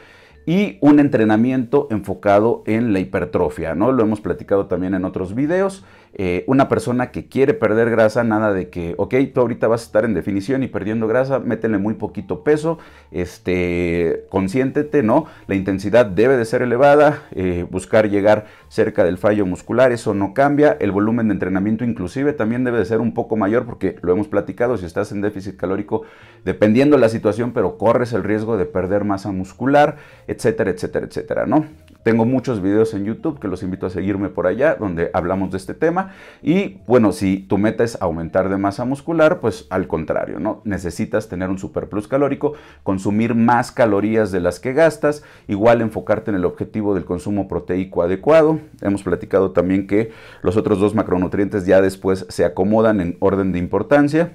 y 0.45 0.79
un 0.81 0.99
entrenamiento 0.99 1.87
enfocado 1.91 2.63
en 2.65 2.91
la 2.91 2.99
hipertrofia, 2.99 3.75
¿no? 3.75 3.91
Lo 3.91 4.01
hemos 4.01 4.21
platicado 4.21 4.65
también 4.65 4.95
en 4.95 5.05
otros 5.05 5.35
videos. 5.35 5.85
Eh, 6.13 6.43
una 6.47 6.67
persona 6.67 7.11
que 7.11 7.27
quiere 7.27 7.53
perder 7.53 7.89
grasa, 7.89 8.23
nada 8.23 8.51
de 8.53 8.69
que, 8.69 8.95
ok, 8.97 9.15
tú 9.33 9.41
ahorita 9.41 9.67
vas 9.67 9.81
a 9.81 9.85
estar 9.85 10.05
en 10.05 10.13
definición 10.13 10.63
y 10.63 10.67
perdiendo 10.67 11.07
grasa, 11.07 11.39
métele 11.39 11.77
muy 11.77 11.93
poquito 11.93 12.43
peso, 12.43 12.79
este, 13.11 14.25
consiéntete, 14.29 15.03
¿no? 15.03 15.27
La 15.47 15.55
intensidad 15.55 16.05
debe 16.05 16.35
de 16.37 16.45
ser 16.45 16.61
elevada, 16.61 17.23
eh, 17.31 17.65
buscar 17.69 18.09
llegar 18.09 18.47
cerca 18.69 19.03
del 19.03 19.17
fallo 19.17 19.45
muscular, 19.45 19.91
eso 19.91 20.13
no 20.13 20.33
cambia, 20.33 20.75
el 20.79 20.91
volumen 20.91 21.27
de 21.27 21.33
entrenamiento 21.33 21.83
inclusive 21.83 22.33
también 22.33 22.63
debe 22.63 22.79
de 22.79 22.85
ser 22.85 23.01
un 23.01 23.13
poco 23.13 23.35
mayor 23.35 23.65
porque 23.65 23.97
lo 24.01 24.13
hemos 24.13 24.27
platicado, 24.27 24.77
si 24.77 24.85
estás 24.85 25.11
en 25.11 25.21
déficit 25.21 25.57
calórico, 25.57 26.03
dependiendo 26.43 26.97
la 26.97 27.09
situación, 27.09 27.51
pero 27.53 27.77
corres 27.77 28.13
el 28.13 28.23
riesgo 28.23 28.57
de 28.57 28.65
perder 28.65 29.03
masa 29.03 29.31
muscular, 29.31 29.97
etcétera, 30.27 30.71
etcétera, 30.71 31.05
etcétera, 31.05 31.45
¿no? 31.45 31.65
Tengo 32.03 32.23
muchos 32.23 32.61
videos 32.61 32.93
en 32.93 33.03
YouTube 33.03 33.39
que 33.39 33.49
los 33.49 33.61
invito 33.61 33.85
a 33.85 33.89
seguirme 33.89 34.29
por 34.29 34.47
allá, 34.47 34.75
donde 34.75 35.11
hablamos 35.13 35.51
de 35.51 35.57
este 35.57 35.73
tema. 35.73 35.98
Y 36.41 36.79
bueno, 36.87 37.11
si 37.11 37.37
tu 37.37 37.57
meta 37.57 37.83
es 37.83 38.01
aumentar 38.01 38.49
de 38.49 38.57
masa 38.57 38.85
muscular, 38.85 39.39
pues 39.39 39.67
al 39.69 39.87
contrario, 39.87 40.39
¿no? 40.39 40.61
Necesitas 40.63 41.29
tener 41.29 41.49
un 41.49 41.57
superplus 41.57 42.07
calórico, 42.07 42.53
consumir 42.83 43.35
más 43.35 43.71
calorías 43.71 44.31
de 44.31 44.39
las 44.39 44.59
que 44.59 44.73
gastas, 44.73 45.23
igual 45.47 45.81
enfocarte 45.81 46.31
en 46.31 46.37
el 46.37 46.45
objetivo 46.45 46.93
del 46.95 47.05
consumo 47.05 47.47
proteico 47.47 48.01
adecuado. 48.03 48.59
Hemos 48.81 49.03
platicado 49.03 49.51
también 49.51 49.87
que 49.87 50.11
los 50.41 50.57
otros 50.57 50.79
dos 50.79 50.95
macronutrientes 50.95 51.65
ya 51.65 51.81
después 51.81 52.25
se 52.29 52.45
acomodan 52.45 53.01
en 53.01 53.17
orden 53.19 53.51
de 53.51 53.59
importancia. 53.59 54.31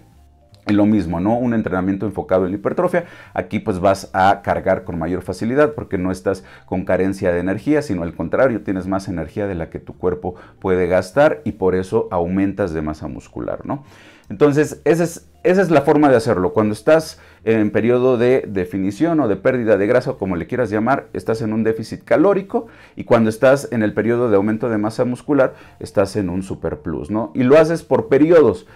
Y 0.66 0.72
lo 0.72 0.86
mismo, 0.86 1.20
¿no? 1.20 1.36
Un 1.36 1.52
entrenamiento 1.52 2.06
enfocado 2.06 2.46
en 2.46 2.52
la 2.52 2.58
hipertrofia. 2.58 3.04
Aquí 3.34 3.58
pues 3.58 3.80
vas 3.80 4.10
a 4.14 4.40
cargar 4.42 4.84
con 4.84 4.98
mayor 4.98 5.22
facilidad 5.22 5.74
porque 5.74 5.98
no 5.98 6.10
estás 6.10 6.44
con 6.64 6.84
carencia 6.84 7.32
de 7.32 7.40
energía, 7.40 7.82
sino 7.82 8.02
al 8.02 8.14
contrario, 8.14 8.62
tienes 8.62 8.86
más 8.86 9.08
energía 9.08 9.46
de 9.46 9.54
la 9.54 9.68
que 9.68 9.78
tu 9.78 9.98
cuerpo 9.98 10.36
puede 10.60 10.86
gastar 10.86 11.42
y 11.44 11.52
por 11.52 11.74
eso 11.74 12.08
aumentas 12.10 12.72
de 12.72 12.82
masa 12.82 13.08
muscular, 13.08 13.66
¿no? 13.66 13.84
Entonces, 14.30 14.80
esa 14.84 15.04
es, 15.04 15.28
esa 15.42 15.60
es 15.60 15.70
la 15.70 15.82
forma 15.82 16.08
de 16.08 16.16
hacerlo. 16.16 16.52
Cuando 16.54 16.72
estás 16.72 17.20
en 17.44 17.70
periodo 17.70 18.16
de 18.16 18.44
definición 18.48 19.20
o 19.20 19.28
de 19.28 19.36
pérdida 19.36 19.76
de 19.76 19.86
grasa, 19.86 20.12
o 20.12 20.18
como 20.18 20.36
le 20.36 20.46
quieras 20.46 20.70
llamar, 20.70 21.08
estás 21.12 21.42
en 21.42 21.52
un 21.52 21.62
déficit 21.62 22.04
calórico 22.04 22.66
y 22.96 23.04
cuando 23.04 23.28
estás 23.28 23.68
en 23.70 23.82
el 23.82 23.92
periodo 23.92 24.30
de 24.30 24.36
aumento 24.36 24.70
de 24.70 24.78
masa 24.78 25.04
muscular, 25.04 25.54
estás 25.78 26.16
en 26.16 26.30
un 26.30 26.42
superplus, 26.42 27.10
¿no? 27.10 27.32
Y 27.34 27.42
lo 27.42 27.58
haces 27.58 27.82
por 27.82 28.08
periodos. 28.08 28.66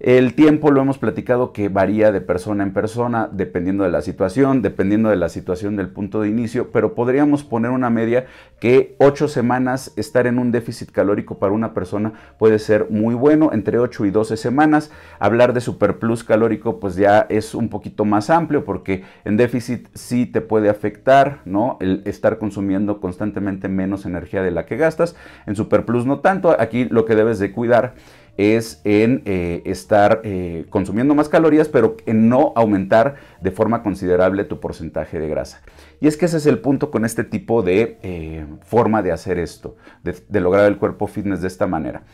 El 0.00 0.34
tiempo 0.34 0.70
lo 0.70 0.80
hemos 0.80 0.96
platicado 0.96 1.52
que 1.52 1.68
varía 1.68 2.12
de 2.12 2.20
persona 2.20 2.62
en 2.62 2.72
persona, 2.72 3.28
dependiendo 3.32 3.82
de 3.82 3.90
la 3.90 4.00
situación, 4.00 4.62
dependiendo 4.62 5.08
de 5.08 5.16
la 5.16 5.28
situación 5.28 5.74
del 5.74 5.88
punto 5.88 6.20
de 6.20 6.28
inicio, 6.28 6.70
pero 6.70 6.94
podríamos 6.94 7.42
poner 7.42 7.72
una 7.72 7.90
media 7.90 8.26
que 8.60 8.94
8 9.00 9.26
semanas 9.26 9.92
estar 9.96 10.28
en 10.28 10.38
un 10.38 10.52
déficit 10.52 10.92
calórico 10.92 11.40
para 11.40 11.52
una 11.52 11.74
persona 11.74 12.12
puede 12.38 12.60
ser 12.60 12.86
muy 12.90 13.16
bueno, 13.16 13.50
entre 13.52 13.80
8 13.80 14.06
y 14.06 14.12
12 14.12 14.36
semanas. 14.36 14.92
Hablar 15.18 15.52
de 15.52 15.60
superplus 15.60 16.22
calórico 16.22 16.78
pues 16.78 16.94
ya 16.94 17.26
es 17.28 17.56
un 17.56 17.68
poquito 17.68 18.04
más 18.04 18.30
amplio 18.30 18.64
porque 18.64 19.02
en 19.24 19.36
déficit 19.36 19.88
sí 19.94 20.26
te 20.26 20.40
puede 20.40 20.68
afectar, 20.68 21.40
¿no? 21.44 21.76
El 21.80 22.02
estar 22.04 22.38
consumiendo 22.38 23.00
constantemente 23.00 23.66
menos 23.66 24.06
energía 24.06 24.44
de 24.44 24.52
la 24.52 24.64
que 24.64 24.76
gastas. 24.76 25.16
En 25.46 25.56
superplus 25.56 26.06
no 26.06 26.20
tanto, 26.20 26.54
aquí 26.56 26.84
lo 26.84 27.04
que 27.04 27.16
debes 27.16 27.40
de 27.40 27.50
cuidar 27.50 27.94
es 28.38 28.80
en 28.84 29.22
eh, 29.26 29.62
estar 29.66 30.20
eh, 30.22 30.64
consumiendo 30.70 31.14
más 31.14 31.28
calorías, 31.28 31.68
pero 31.68 31.96
en 32.06 32.28
no 32.28 32.52
aumentar 32.54 33.16
de 33.42 33.50
forma 33.50 33.82
considerable 33.82 34.44
tu 34.44 34.60
porcentaje 34.60 35.18
de 35.18 35.28
grasa. 35.28 35.60
Y 36.00 36.06
es 36.06 36.16
que 36.16 36.26
ese 36.26 36.36
es 36.36 36.46
el 36.46 36.60
punto 36.60 36.92
con 36.92 37.04
este 37.04 37.24
tipo 37.24 37.62
de 37.62 37.98
eh, 38.02 38.46
forma 38.62 39.02
de 39.02 39.10
hacer 39.10 39.38
esto, 39.38 39.76
de, 40.04 40.40
lograr 40.40 40.66
el 40.66 40.78
cuerpo 40.78 41.08
fitness 41.08 41.42
de 41.42 41.48
esta 41.48 41.66
manera. 41.66 42.04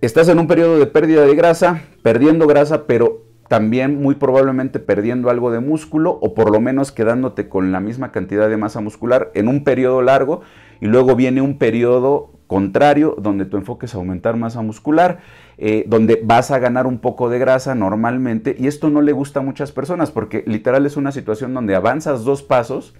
Estás 0.00 0.28
en 0.28 0.40
un 0.40 0.48
periodo 0.48 0.76
de 0.76 0.86
pérdida 0.86 1.24
de 1.24 1.36
grasa, 1.36 1.82
perdiendo 2.02 2.48
grasa, 2.48 2.88
pero 2.88 3.22
también 3.46 4.02
muy 4.02 4.16
probablemente 4.16 4.80
perdiendo 4.80 5.30
algo 5.30 5.52
de 5.52 5.60
músculo 5.60 6.18
o 6.20 6.34
por 6.34 6.50
lo 6.50 6.60
menos 6.60 6.90
quedándote 6.90 7.48
con 7.48 7.70
la 7.70 7.78
misma 7.78 8.10
cantidad 8.10 8.48
de 8.48 8.56
masa 8.56 8.80
muscular 8.80 9.30
en 9.34 9.46
un 9.46 9.62
periodo 9.62 10.02
largo 10.02 10.40
y 10.80 10.86
luego 10.86 11.14
viene 11.14 11.42
un 11.42 11.58
periodo 11.58 12.33
contrario 12.46 13.16
donde 13.18 13.46
tu 13.46 13.56
enfoque 13.56 13.86
es 13.86 13.94
aumentar 13.94 14.36
masa 14.36 14.62
muscular 14.62 15.20
eh, 15.56 15.84
donde 15.86 16.20
vas 16.22 16.50
a 16.50 16.58
ganar 16.58 16.86
un 16.86 16.98
poco 16.98 17.30
de 17.30 17.38
grasa 17.38 17.74
normalmente 17.74 18.54
y 18.58 18.66
esto 18.66 18.90
no 18.90 19.00
le 19.00 19.12
gusta 19.12 19.40
a 19.40 19.42
muchas 19.42 19.72
personas 19.72 20.10
porque 20.10 20.44
literal 20.46 20.84
es 20.86 20.96
una 20.96 21.12
situación 21.12 21.54
donde 21.54 21.74
avanzas 21.74 22.24
dos 22.24 22.42
pasos 22.42 22.94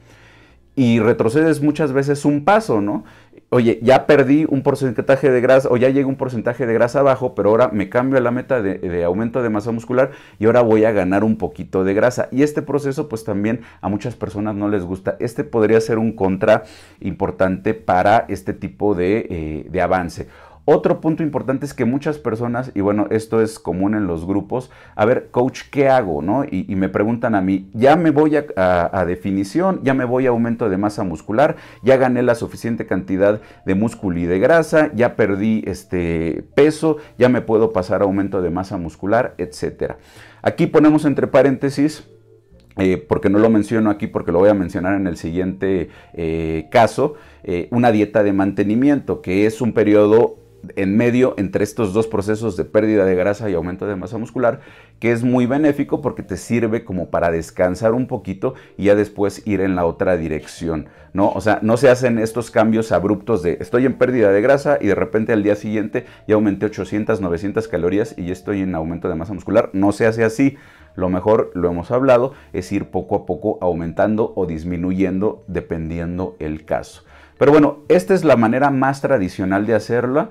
y 0.77 0.99
retrocedes 0.99 1.63
muchas 1.63 1.93
veces 1.93 2.25
un 2.25 2.45
paso, 2.45 2.81
¿no? 2.81 3.05
Oye, 3.55 3.79
ya 3.83 4.05
perdí 4.07 4.47
un 4.49 4.63
porcentaje 4.63 5.31
de 5.31 5.41
grasa 5.41 5.69
o 5.71 5.77
ya 5.77 5.89
llegué 5.89 6.07
un 6.07 6.17
porcentaje 6.17 6.67
de 6.67 6.75
grasa 6.75 6.99
abajo, 6.99 7.37
pero 7.37 7.51
ahora 7.51 7.69
me 7.69 7.89
cambio 7.89 8.19
a 8.19 8.21
la 8.21 8.33
meta 8.33 8.61
de, 8.61 9.05
aumento 9.05 9.45
de 9.45 9.49
masa 9.49 9.71
muscular 9.71 10.11
y 10.41 10.47
ahora 10.47 10.61
voy 10.63 10.85
a 10.85 10.91
ganar 10.91 11.23
un 11.23 11.37
poquito 11.37 11.85
de 11.85 11.95
grasa. 11.95 12.27
Y 12.33 12.43
este 12.43 12.63
proceso 12.63 13.09
pues 13.09 13.23
también 13.23 13.61
a 13.81 13.89
muchas 13.89 14.17
personas 14.17 14.57
no 14.57 14.69
les 14.69 14.83
gusta. 14.83 15.17
Este 15.21 15.45
podría 15.45 15.81
ser 15.81 15.99
un 15.99 16.17
contra 16.17 16.65
importante 16.99 17.75
para 17.75 18.25
este 18.29 18.55
tipo 18.55 18.97
de, 18.97 19.25
eh, 19.31 19.67
de 19.71 19.81
avance. 19.81 20.27
Otro 20.67 21.01
punto 21.03 21.23
importante 21.23 21.67
es 21.67 21.75
que 21.75 21.85
muchas 21.85 22.17
personas, 22.17 22.73
y 22.75 22.81
bueno, 22.81 23.07
esto 23.11 23.43
es 23.43 23.59
común 23.59 23.95
en 23.95 24.07
los 24.07 24.27
grupos, 24.27 24.71
a 24.97 25.05
ver, 25.05 25.29
coach, 25.31 25.63
¿qué 25.71 25.91
hago? 25.91 26.23
¿no? 26.23 26.45
Y, 26.45 26.75
me 26.75 26.89
preguntan 26.89 27.35
a 27.35 27.43
mí, 27.43 27.69
ya 27.75 27.97
me 27.97 28.11
voy 28.11 28.37
a, 28.37 29.05
definición, 29.07 29.81
ya 29.83 29.93
me 29.93 30.07
voy 30.07 30.27
a 30.27 30.31
aumento 30.31 30.71
de 30.71 30.79
masa 30.79 31.05
muscular, 31.05 31.57
ya 31.83 31.99
gané 31.99 32.23
la 32.23 32.35
suficiente 32.35 32.87
cantidad 32.87 33.43
de 33.67 33.75
músculo 33.75 34.19
y 34.19 34.25
de 34.25 34.39
grasa, 34.39 34.91
ya 34.95 35.17
perdí 35.17 35.63
este 35.67 36.45
peso, 36.55 36.97
ya 37.19 37.29
me 37.29 37.43
puedo 37.43 37.73
pasar 37.73 38.01
a 38.01 38.05
aumento 38.05 38.41
de 38.41 38.49
masa 38.49 38.79
muscular, 38.79 39.35
etcétera. 39.37 39.99
Aquí 40.43 40.67
ponemos 40.67 41.05
entre 41.05 41.27
paréntesis 41.27 42.09
eh, 42.77 42.97
porque 42.97 43.31
no 43.31 43.39
lo 43.39 43.51
menciono 43.51 43.91
aquí, 43.91 44.07
porque 44.07 44.33
lo 44.33 44.41
voy 44.41 44.49
a 44.49 44.55
mencionar 44.55 44.95
en 44.95 45.07
el 45.07 45.17
siguiente 45.17 45.91
eh, 46.13 46.69
caso, 46.71 47.15
eh, 47.45 47.69
una 47.71 47.93
dieta 47.93 48.25
de 48.25 48.33
mantenimiento, 48.33 49.21
que 49.23 49.47
es 49.47 49.61
un 49.61 49.73
periodo 49.73 50.44
en 50.77 50.97
medio 50.97 51.35
entre 51.37 51.65
estos 51.65 51.93
dos 51.93 52.07
procesos 52.07 52.57
de 52.57 52.65
pérdida 52.65 53.05
de 53.05 53.15
grasa 53.15 53.51
y 53.51 53.55
aumento 53.55 53.87
de 53.87 53.97
masa 53.97 54.19
muscular, 54.19 54.61
que 54.99 55.13
es 55.13 55.23
muy 55.23 55.47
benéfico 55.47 56.01
porque 56.01 56.23
te 56.23 56.37
sirve 56.37 56.85
como 56.85 57.11
para 57.11 57.31
descansar 57.31 57.93
un 57.93 58.07
poquito 58.07 58.55
y 58.77 58.85
ya 58.85 58.95
después 58.95 59.47
ir 59.47 59.61
en 59.61 59.77
la 59.77 59.87
otra 59.87 60.17
dirección, 60.17 60.89
¿no? 61.13 61.31
O 61.31 61.41
sea, 61.41 61.59
no 61.63 61.77
se 61.77 61.91
hacen 61.91 62.19
estos 62.19 62.51
cambios 62.51 62.93
abruptos 62.93 63.43
de 63.43 63.59
estoy 63.61 63.87
en 63.87 63.99
pérdida 63.99 64.31
de 64.31 64.41
grasa 64.41 64.79
y 64.81 64.87
de 64.87 64.95
repente 64.95 65.33
al 65.33 65.43
día 65.43 65.57
siguiente 65.57 66.07
ya 66.27 66.35
aumenté 66.35 66.67
800, 66.67 67.21
900 67.21 67.69
calorías 67.69 68.15
y 68.17 68.27
ya 68.27 68.33
estoy 68.33 68.61
en 68.61 68.75
aumento 68.75 69.09
de 69.09 69.15
masa 69.15 69.35
muscular. 69.35 69.71
No 69.73 69.93
se 69.93 70.07
hace 70.07 70.25
así. 70.25 70.57
Lo 70.97 71.09
mejor, 71.09 71.51
lo 71.55 71.71
hemos 71.71 71.91
hablado, 71.91 72.35
es 72.53 72.71
ir 72.71 72.91
poco 72.91 73.17
a 73.17 73.27
poco 73.27 73.59
aumentando 73.61 74.33
o 74.37 74.47
disminuyendo 74.47 75.45
dependiendo 75.49 76.37
el 76.39 76.65
caso. 76.65 77.03
Pero 77.39 77.53
bueno, 77.53 77.79
esta 77.89 78.15
es 78.15 78.25
la 78.25 78.37
manera 78.37 78.71
más 78.71 79.01
tradicional 79.01 79.67
de 79.67 79.75
hacerla. 79.75 80.31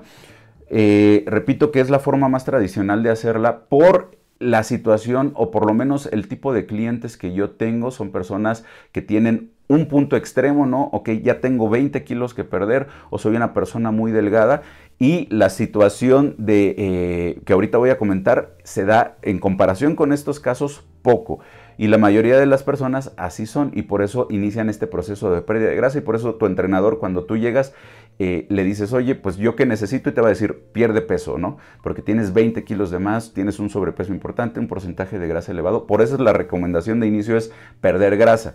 Eh, 0.68 1.24
repito 1.26 1.70
que 1.70 1.80
es 1.80 1.90
la 1.90 1.98
forma 1.98 2.28
más 2.28 2.44
tradicional 2.44 3.02
de 3.02 3.10
hacerla 3.10 3.66
por 3.68 4.16
la 4.38 4.62
situación 4.62 5.32
o 5.36 5.50
por 5.50 5.66
lo 5.66 5.74
menos 5.74 6.08
el 6.10 6.28
tipo 6.28 6.52
de 6.52 6.66
clientes 6.66 7.16
que 7.16 7.32
yo 7.32 7.50
tengo 7.50 7.90
son 7.90 8.10
personas 8.10 8.64
que 8.92 9.00
tienen 9.00 9.52
un 9.68 9.86
punto 9.86 10.16
extremo, 10.16 10.66
¿no? 10.66 10.84
Ok, 10.92 11.10
ya 11.22 11.40
tengo 11.40 11.70
20 11.70 12.04
kilos 12.04 12.34
que 12.34 12.44
perder 12.44 12.88
o 13.10 13.18
soy 13.18 13.36
una 13.36 13.54
persona 13.54 13.90
muy 13.90 14.12
delgada 14.12 14.62
y 14.98 15.26
la 15.30 15.48
situación 15.50 16.34
de 16.38 16.74
eh, 16.76 17.40
que 17.44 17.52
ahorita 17.52 17.78
voy 17.78 17.90
a 17.90 17.98
comentar 17.98 18.56
se 18.62 18.84
da 18.84 19.16
en 19.22 19.38
comparación 19.38 19.96
con 19.96 20.12
estos 20.12 20.40
casos 20.40 20.84
poco. 21.02 21.40
Y 21.76 21.88
la 21.88 21.98
mayoría 21.98 22.38
de 22.38 22.46
las 22.46 22.62
personas 22.62 23.12
así 23.16 23.46
son 23.46 23.72
y 23.74 23.82
por 23.82 24.02
eso 24.02 24.26
inician 24.30 24.68
este 24.68 24.86
proceso 24.86 25.32
de 25.32 25.42
pérdida 25.42 25.70
de 25.70 25.76
grasa 25.76 25.98
y 25.98 26.02
por 26.02 26.16
eso 26.16 26.34
tu 26.34 26.46
entrenador 26.46 26.98
cuando 26.98 27.24
tú 27.24 27.36
llegas 27.36 27.72
eh, 28.20 28.46
le 28.48 28.62
dices, 28.62 28.92
oye, 28.92 29.16
pues 29.16 29.36
yo 29.36 29.56
qué 29.56 29.66
necesito 29.66 30.08
y 30.08 30.12
te 30.12 30.20
va 30.20 30.28
a 30.28 30.30
decir, 30.30 30.66
pierde 30.72 31.00
peso, 31.00 31.36
¿no? 31.36 31.58
Porque 31.82 32.00
tienes 32.00 32.32
20 32.32 32.62
kilos 32.62 32.90
de 32.92 33.00
más, 33.00 33.34
tienes 33.34 33.58
un 33.58 33.70
sobrepeso 33.70 34.12
importante, 34.12 34.60
un 34.60 34.68
porcentaje 34.68 35.18
de 35.18 35.26
grasa 35.26 35.50
elevado. 35.50 35.86
Por 35.86 36.00
eso 36.00 36.14
es 36.14 36.20
la 36.20 36.32
recomendación 36.32 37.00
de 37.00 37.08
inicio 37.08 37.36
es 37.36 37.50
perder 37.80 38.16
grasa. 38.16 38.54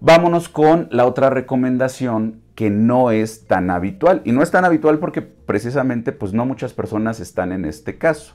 Vámonos 0.00 0.48
con 0.48 0.88
la 0.90 1.06
otra 1.06 1.30
recomendación 1.30 2.42
que 2.56 2.70
no 2.70 3.12
es 3.12 3.46
tan 3.46 3.70
habitual. 3.70 4.20
Y 4.24 4.32
no 4.32 4.42
es 4.42 4.50
tan 4.50 4.64
habitual 4.64 4.98
porque 4.98 5.22
precisamente 5.22 6.10
pues 6.10 6.32
no 6.32 6.44
muchas 6.44 6.72
personas 6.72 7.20
están 7.20 7.52
en 7.52 7.64
este 7.64 7.98
caso 7.98 8.34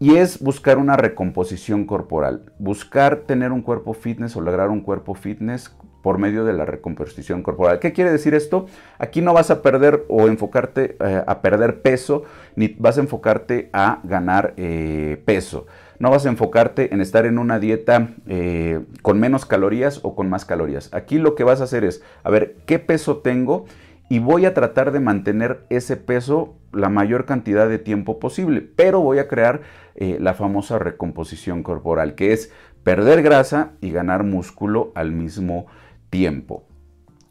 y 0.00 0.16
es 0.16 0.42
buscar 0.42 0.78
una 0.78 0.96
recomposición 0.96 1.84
corporal, 1.84 2.50
buscar 2.58 3.18
tener 3.26 3.52
un 3.52 3.60
cuerpo 3.60 3.92
fitness 3.92 4.34
o 4.34 4.40
lograr 4.40 4.70
un 4.70 4.80
cuerpo 4.80 5.14
fitness 5.14 5.76
por 6.02 6.16
medio 6.16 6.46
de 6.46 6.54
la 6.54 6.64
recomposición 6.64 7.42
corporal. 7.42 7.78
¿Qué 7.78 7.92
quiere 7.92 8.10
decir 8.10 8.32
esto? 8.32 8.64
Aquí 8.98 9.20
no 9.20 9.34
vas 9.34 9.50
a 9.50 9.60
perder 9.60 10.06
o 10.08 10.26
enfocarte 10.28 10.96
eh, 10.98 11.22
a 11.26 11.42
perder 11.42 11.82
peso, 11.82 12.24
ni 12.56 12.68
vas 12.78 12.96
a 12.96 13.02
enfocarte 13.02 13.68
a 13.74 14.00
ganar 14.02 14.54
eh, 14.56 15.22
peso. 15.26 15.66
No 15.98 16.10
vas 16.10 16.24
a 16.24 16.30
enfocarte 16.30 16.94
en 16.94 17.02
estar 17.02 17.26
en 17.26 17.38
una 17.38 17.58
dieta 17.58 18.08
eh, 18.26 18.80
con 19.02 19.20
menos 19.20 19.44
calorías 19.44 20.00
o 20.02 20.16
con 20.16 20.30
más 20.30 20.46
calorías. 20.46 20.88
Aquí 20.94 21.18
lo 21.18 21.34
que 21.34 21.44
vas 21.44 21.60
a 21.60 21.64
hacer 21.64 21.84
es, 21.84 22.02
a 22.24 22.30
ver, 22.30 22.56
¿qué 22.64 22.78
peso 22.78 23.18
tengo? 23.18 23.66
Y 24.10 24.18
voy 24.18 24.44
a 24.44 24.54
tratar 24.54 24.90
de 24.90 24.98
mantener 24.98 25.64
ese 25.70 25.96
peso 25.96 26.56
la 26.72 26.88
mayor 26.88 27.26
cantidad 27.26 27.68
de 27.68 27.78
tiempo 27.78 28.18
posible, 28.18 28.60
pero 28.60 29.00
voy 29.00 29.20
a 29.20 29.28
crear 29.28 29.60
eh, 29.94 30.18
la 30.20 30.34
famosa 30.34 30.80
recomposición 30.80 31.62
corporal, 31.62 32.16
que 32.16 32.32
es 32.32 32.52
perder 32.82 33.22
grasa 33.22 33.70
y 33.80 33.92
ganar 33.92 34.24
músculo 34.24 34.90
al 34.96 35.12
mismo 35.12 35.66
tiempo. 36.10 36.64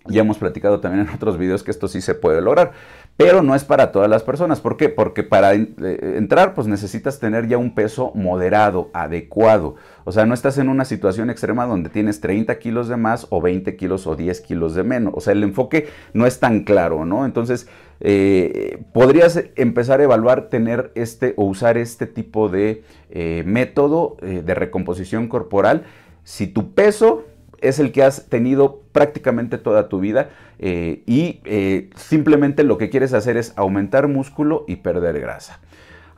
Ya 0.06 0.22
hemos 0.22 0.38
platicado 0.38 0.80
también 0.80 1.06
en 1.06 1.14
otros 1.14 1.38
videos 1.38 1.64
que 1.64 1.72
esto 1.72 1.90
sí 1.90 2.00
se 2.00 2.16
puede 2.16 2.42
lograr, 2.42 2.72
pero 3.20 3.44
no 3.44 3.54
es 3.54 3.66
para 3.66 3.92
todas 3.92 4.10
las 4.10 4.24
personas. 4.24 4.62
¿Por 4.62 4.78
qué? 4.78 4.88
Porque 4.88 5.24
para 5.24 5.54
eh, 5.54 5.68
entrar 6.16 6.54
pues 6.54 6.68
necesitas 6.68 7.20
tener 7.20 7.50
ya 7.50 7.58
un 7.58 7.76
peso 7.76 8.14
moderado, 8.16 8.90
adecuado. 8.94 9.76
O 10.06 10.14
sea, 10.14 10.26
no 10.26 10.34
estás 10.34 10.58
en 10.58 10.70
una 10.70 10.86
situación 10.86 11.30
extrema 11.30 11.66
donde 11.66 11.90
tienes 11.90 12.22
30 12.22 12.58
kilos 12.60 12.88
de 12.88 12.96
más 12.96 13.28
o 13.30 13.42
20 13.42 13.76
kilos 13.76 14.08
o 14.08 14.16
10 14.16 14.40
kilos 14.40 14.74
de 14.74 14.86
menos. 14.86 15.14
O 15.18 15.20
sea, 15.20 15.34
el 15.34 15.44
enfoque 15.44 15.90
no 16.14 16.26
es 16.28 16.40
tan 16.40 16.64
claro, 16.64 17.04
¿no? 17.04 17.26
Entonces, 17.26 17.68
eh, 18.00 18.82
podrías 18.94 19.44
empezar 19.58 20.00
a 20.00 20.04
evaluar 20.04 20.44
tener 20.44 20.94
este 20.96 21.34
o 21.36 21.44
usar 21.44 21.78
este 21.78 22.08
tipo 22.08 22.48
de 22.48 22.84
eh, 23.10 23.44
método 23.46 24.16
de 24.22 24.54
recomposición 24.56 25.28
corporal 25.28 25.84
si 26.24 26.48
tu 26.48 26.74
peso 26.74 27.26
es 27.62 27.80
el 27.80 27.92
que 27.92 28.04
has 28.04 28.28
tenido 28.30 28.82
prácticamente 28.92 29.58
toda 29.58 29.90
tu 29.90 30.00
vida 30.00 30.30
eh, 30.60 31.04
y 31.06 31.42
eh, 31.46 31.90
simplemente 31.96 32.64
lo 32.64 32.78
que 32.78 32.90
quieres 32.90 33.14
hacer 33.14 33.38
es 33.38 33.54
aumentar 33.56 34.08
músculo 34.08 34.66
y 34.68 34.78
perder 34.78 35.20
grasa. 35.20 35.60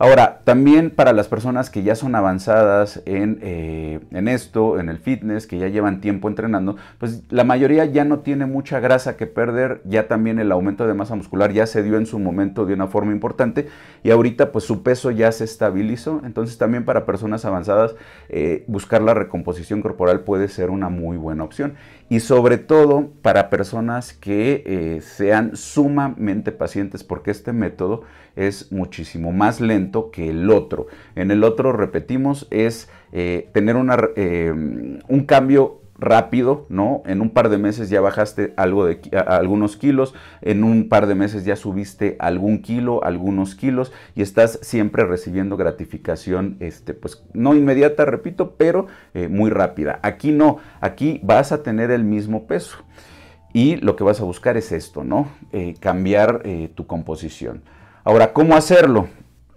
Ahora, 0.01 0.41
también 0.45 0.89
para 0.89 1.13
las 1.13 1.27
personas 1.27 1.69
que 1.69 1.83
ya 1.83 1.93
son 1.93 2.15
avanzadas 2.15 3.03
eh, 3.05 3.99
en, 4.09 4.27
esto, 4.27 4.79
en 4.79 4.89
el 4.89 4.97
fitness, 4.97 5.45
que 5.45 5.59
ya 5.59 5.67
llevan 5.67 6.01
tiempo 6.01 6.27
entrenando, 6.27 6.75
pues 6.97 7.21
la 7.29 7.43
mayoría 7.43 7.85
ya 7.85 8.03
no 8.03 8.21
tiene 8.21 8.47
mucha 8.47 8.79
grasa 8.79 9.15
que 9.15 9.27
perder, 9.27 9.79
ya 9.85 10.07
también 10.07 10.39
el 10.39 10.51
aumento 10.51 10.87
de 10.87 10.95
masa 10.95 11.13
muscular 11.13 11.53
ya 11.53 11.67
se 11.67 11.83
dio 11.83 11.97
en 11.97 12.07
su 12.07 12.17
momento 12.17 12.65
de 12.65 12.73
una 12.73 12.87
forma 12.87 13.11
importante 13.11 13.67
y 14.01 14.09
ahorita 14.09 14.51
pues 14.51 14.63
su 14.63 14.81
peso 14.81 15.11
ya 15.11 15.31
se 15.31 15.43
estabilizó, 15.43 16.23
entonces 16.25 16.57
también 16.57 16.83
para 16.83 17.05
personas 17.05 17.45
avanzadas 17.45 17.93
eh, 18.29 18.63
buscar 18.65 19.03
la 19.03 19.13
recomposición 19.13 19.83
corporal 19.83 20.21
puede 20.21 20.47
ser 20.47 20.71
una 20.71 20.89
muy 20.89 21.17
buena 21.17 21.43
opción. 21.43 21.75
Y 22.09 22.19
sobre 22.19 22.57
todo 22.57 23.11
para 23.21 23.49
personas 23.49 24.11
que 24.11 24.63
eh, 24.65 25.01
sean 25.01 25.55
sumamente 25.55 26.51
pacientes 26.51 27.05
porque 27.05 27.31
este 27.31 27.53
método 27.53 28.01
es 28.35 28.69
muchísimo 28.71 29.31
más 29.31 29.61
lento 29.61 29.90
que 30.11 30.29
el 30.29 30.49
otro. 30.49 30.87
En 31.15 31.31
el 31.31 31.43
otro, 31.43 31.73
repetimos, 31.73 32.47
es 32.49 32.89
eh, 33.11 33.49
tener 33.53 33.75
una, 33.75 33.97
un 34.15 35.25
cambio 35.25 35.81
rápido, 36.01 36.65
¿no? 36.67 37.03
En 37.05 37.21
un 37.21 37.29
par 37.29 37.49
de 37.49 37.59
meses 37.59 37.89
ya 37.89 38.01
bajaste 38.01 38.53
algo 38.57 38.85
de, 38.85 38.99
algunos 39.27 39.77
kilos, 39.77 40.15
en 40.41 40.63
un 40.63 40.89
par 40.89 41.05
de 41.05 41.13
meses 41.13 41.45
ya 41.45 41.55
subiste 41.55 42.17
algún 42.19 42.63
kilo, 42.63 43.03
algunos 43.03 43.53
kilos 43.53 43.93
y 44.15 44.23
estás 44.23 44.59
siempre 44.63 45.05
recibiendo 45.05 45.57
gratificación, 45.57 46.57
este, 46.59 46.95
pues 46.95 47.23
no 47.33 47.53
inmediata, 47.53 48.03
repito, 48.03 48.55
pero 48.57 48.87
eh, 49.13 49.27
muy 49.27 49.51
rápida. 49.51 49.99
Aquí 50.01 50.31
no, 50.31 50.57
aquí 50.81 51.21
vas 51.23 51.51
a 51.51 51.61
tener 51.61 51.91
el 51.91 52.03
mismo 52.03 52.47
peso 52.47 52.79
y 53.53 53.75
lo 53.75 53.95
que 53.95 54.03
vas 54.03 54.19
a 54.19 54.23
buscar 54.23 54.57
es 54.57 54.71
esto, 54.71 55.03
¿no? 55.03 55.27
Eh, 55.51 55.75
cambiar 55.79 56.41
eh, 56.45 56.71
tu 56.73 56.87
composición. 56.87 57.61
Ahora, 58.03 58.33
¿cómo 58.33 58.55
hacerlo? 58.55 59.07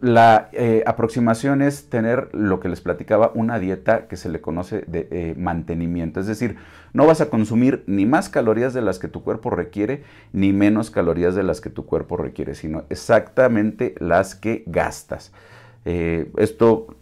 La 0.05 0.51
eh, 0.53 0.83
aproximación 0.87 1.63
es 1.63 1.89
tener 1.89 2.29
lo 2.35 2.61
que 2.61 2.69
les 2.69 2.83
platicaba, 2.83 3.33
una 3.35 3.59
dieta 3.59 4.07
que 4.07 4.19
se 4.19 4.29
le 4.29 4.43
conoce 4.43 4.85
de 4.87 5.09
eh, 5.11 5.35
mantenimiento. 5.39 6.21
Es 6.21 6.27
decir, 6.27 6.57
no 6.93 7.07
vas 7.07 7.23
a 7.23 7.31
consumir 7.31 7.85
ni 7.87 8.05
más 8.05 8.29
calorías 8.29 8.75
de 8.75 8.83
las 8.83 8.99
que 8.99 9.09
tu 9.09 9.23
cuerpo 9.23 9.49
requiere, 9.49 10.05
ni 10.35 10.53
menos 10.53 10.91
calorías 10.91 11.35
de 11.35 11.43
las 11.43 11.63
que 11.63 11.71
tu 11.71 11.87
cuerpo 11.87 12.19
requiere, 12.19 12.55
sino 12.55 12.85
exactamente 12.91 13.95
las 13.99 14.35
que 14.35 14.63
gastas. 14.67 15.33
Eh, 15.87 16.31
esto, 16.37 16.99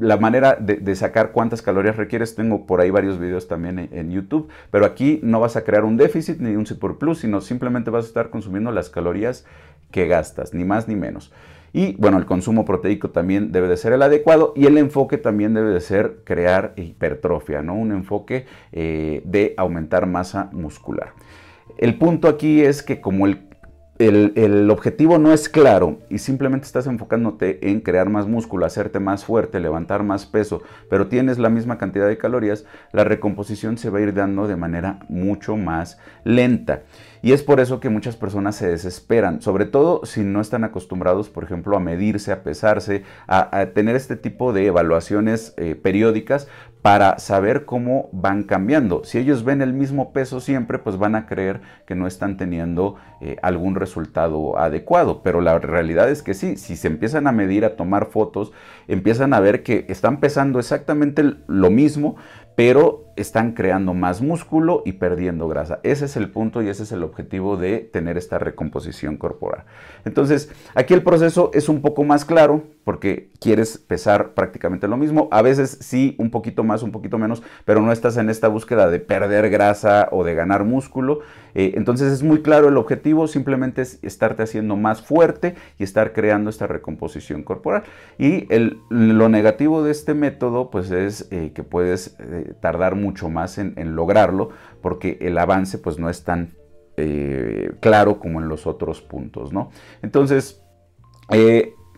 la 0.00 0.16
manera 0.16 0.56
de, 0.56 0.96
sacar 0.96 1.30
cuántas 1.30 1.62
calorías 1.62 1.96
requieres, 1.96 2.34
tengo 2.34 2.66
por 2.66 2.80
ahí 2.80 2.90
varios 2.90 3.20
videos 3.20 3.46
también 3.46 3.78
en, 3.78 3.88
en, 3.92 4.10
YouTube, 4.10 4.48
pero 4.72 4.86
aquí 4.86 5.20
no 5.22 5.38
vas 5.38 5.54
a 5.54 5.62
crear 5.62 5.84
un 5.84 5.96
déficit 5.96 6.40
ni 6.40 6.56
un 6.56 6.66
superplus, 6.66 7.20
sino 7.20 7.40
simplemente 7.40 7.90
vas 7.90 8.06
a 8.06 8.08
estar 8.08 8.30
consumiendo 8.30 8.72
las 8.72 8.90
calorías 8.90 9.46
que 9.92 10.08
gastas, 10.08 10.52
ni 10.52 10.64
más 10.64 10.88
ni 10.88 10.96
menos. 10.96 11.32
Y 11.76 11.94
bueno, 11.98 12.16
el 12.16 12.24
consumo 12.24 12.64
proteico 12.64 13.10
también 13.10 13.52
debe 13.52 13.68
de 13.68 13.76
ser 13.76 13.92
el 13.92 14.00
adecuado 14.00 14.54
y 14.56 14.64
el 14.64 14.78
enfoque 14.78 15.18
también 15.18 15.52
debe 15.52 15.74
de 15.74 15.82
ser 15.82 16.20
crear 16.24 16.72
hipertrofia, 16.76 17.60
¿no? 17.60 17.74
Un 17.74 17.92
enfoque 17.92 18.46
eh, 18.72 19.20
de 19.26 19.52
aumentar 19.58 20.06
masa 20.06 20.48
muscular. 20.54 21.12
El 21.76 21.98
punto 21.98 22.28
aquí 22.28 22.62
es 22.62 22.82
que 22.82 23.02
como 23.02 23.26
el 23.26 23.40
el, 23.98 24.70
objetivo 24.70 25.18
no 25.18 25.32
es 25.32 25.48
claro 25.48 25.98
y 26.10 26.18
simplemente 26.18 26.66
estás 26.66 26.86
enfocándote 26.86 27.70
en 27.70 27.80
crear 27.80 28.08
más 28.08 28.26
músculo, 28.26 28.66
hacerte 28.66 29.00
más 29.00 29.24
fuerte, 29.24 29.60
levantar 29.60 30.02
más 30.02 30.26
peso, 30.26 30.62
pero 30.90 31.08
tienes 31.08 31.38
la 31.38 31.48
misma 31.48 31.78
cantidad 31.78 32.06
de 32.06 32.18
calorías, 32.18 32.64
la 32.92 33.04
recomposición 33.04 33.78
se 33.78 33.90
va 33.90 33.98
a 33.98 34.02
ir 34.02 34.14
dando 34.14 34.46
de 34.46 34.56
manera 34.56 35.00
mucho 35.08 35.56
más 35.56 35.98
lenta. 36.24 36.82
Y 37.22 37.32
es 37.32 37.42
por 37.42 37.58
eso 37.58 37.80
que 37.80 37.88
muchas 37.88 38.16
personas 38.16 38.56
se 38.56 38.68
desesperan, 38.68 39.40
sobre 39.40 39.64
todo 39.64 40.02
si 40.04 40.20
no 40.20 40.40
están 40.40 40.62
acostumbrados, 40.62 41.28
por 41.28 41.44
ejemplo, 41.44 41.76
a 41.76 41.80
medirse, 41.80 42.30
a 42.30 42.42
pesarse, 42.42 43.02
a, 43.26 43.66
tener 43.74 43.96
este 43.96 44.16
tipo 44.16 44.52
de 44.52 44.66
evaluaciones 44.66 45.54
eh, 45.56 45.74
periódicas 45.74 46.46
para 46.86 47.18
saber 47.18 47.64
cómo 47.64 48.08
van 48.12 48.44
cambiando. 48.44 49.02
Si 49.02 49.18
ellos 49.18 49.42
ven 49.42 49.60
el 49.60 49.72
mismo 49.72 50.12
peso 50.12 50.38
siempre, 50.38 50.78
pues 50.78 50.96
van 50.96 51.16
a 51.16 51.26
creer 51.26 51.60
que 51.84 51.96
no 51.96 52.06
están 52.06 52.36
teniendo 52.36 52.94
eh, 53.20 53.34
algún 53.42 53.74
resultado 53.74 54.56
adecuado. 54.56 55.20
Pero 55.24 55.40
la 55.40 55.58
realidad 55.58 56.08
es 56.08 56.22
que 56.22 56.32
sí, 56.32 56.56
si 56.56 56.76
se 56.76 56.86
empiezan 56.86 57.26
a 57.26 57.32
medir, 57.32 57.64
a 57.64 57.74
tomar 57.74 58.06
fotos, 58.06 58.52
empiezan 58.86 59.34
a 59.34 59.40
ver 59.40 59.64
que 59.64 59.84
están 59.88 60.20
pesando 60.20 60.60
exactamente 60.60 61.24
lo 61.48 61.70
mismo, 61.70 62.14
pero 62.56 63.04
están 63.16 63.52
creando 63.52 63.94
más 63.94 64.20
músculo 64.20 64.82
y 64.84 64.92
perdiendo 64.92 65.46
grasa. 65.46 65.78
Ese 65.82 66.06
es 66.06 66.16
el 66.16 66.30
punto 66.30 66.62
y 66.62 66.68
ese 66.68 66.82
es 66.82 66.92
el 66.92 67.02
objetivo 67.02 67.56
de 67.56 67.78
tener 67.78 68.16
esta 68.16 68.38
recomposición 68.38 69.16
corporal. 69.16 69.64
Entonces, 70.04 70.50
aquí 70.74 70.94
el 70.94 71.02
proceso 71.02 71.50
es 71.54 71.68
un 71.68 71.82
poco 71.82 72.02
más 72.02 72.24
claro 72.24 72.64
porque 72.84 73.30
quieres 73.40 73.78
pesar 73.78 74.34
prácticamente 74.34 74.88
lo 74.88 74.96
mismo. 74.96 75.28
A 75.30 75.42
veces 75.42 75.78
sí, 75.80 76.16
un 76.18 76.30
poquito 76.30 76.64
más, 76.64 76.82
un 76.82 76.92
poquito 76.92 77.18
menos, 77.18 77.42
pero 77.64 77.80
no 77.80 77.92
estás 77.92 78.16
en 78.16 78.30
esta 78.30 78.48
búsqueda 78.48 78.88
de 78.90 79.00
perder 79.00 79.50
grasa 79.50 80.08
o 80.12 80.24
de 80.24 80.34
ganar 80.34 80.64
músculo. 80.64 81.20
Eh, 81.54 81.72
entonces 81.76 82.12
es 82.12 82.22
muy 82.22 82.42
claro 82.42 82.68
el 82.68 82.76
objetivo, 82.76 83.26
simplemente 83.26 83.82
es 83.82 83.98
estarte 84.02 84.42
haciendo 84.42 84.76
más 84.76 85.02
fuerte 85.02 85.54
y 85.78 85.84
estar 85.84 86.12
creando 86.12 86.50
esta 86.50 86.66
recomposición 86.66 87.42
corporal. 87.42 87.84
Y 88.18 88.46
lo 88.90 89.28
negativo 89.28 89.82
de 89.82 89.92
este 89.92 90.14
método, 90.14 90.70
pues 90.70 90.90
es 90.90 91.28
eh, 91.30 91.52
que 91.54 91.62
puedes 91.62 92.16
eh, 92.20 92.54
tardar 92.60 92.94
mucho 92.94 93.28
más 93.28 93.58
en, 93.58 93.74
lograrlo 93.96 94.50
porque 94.82 95.18
el 95.20 95.38
avance 95.38 95.78
pues 95.78 95.98
no 95.98 96.10
es 96.10 96.24
tan 96.24 96.54
claro 97.80 98.18
como 98.18 98.40
en 98.40 98.48
los 98.48 98.66
otros 98.66 99.02
puntos, 99.02 99.52
¿no? 99.52 99.70
Entonces, 100.00 100.62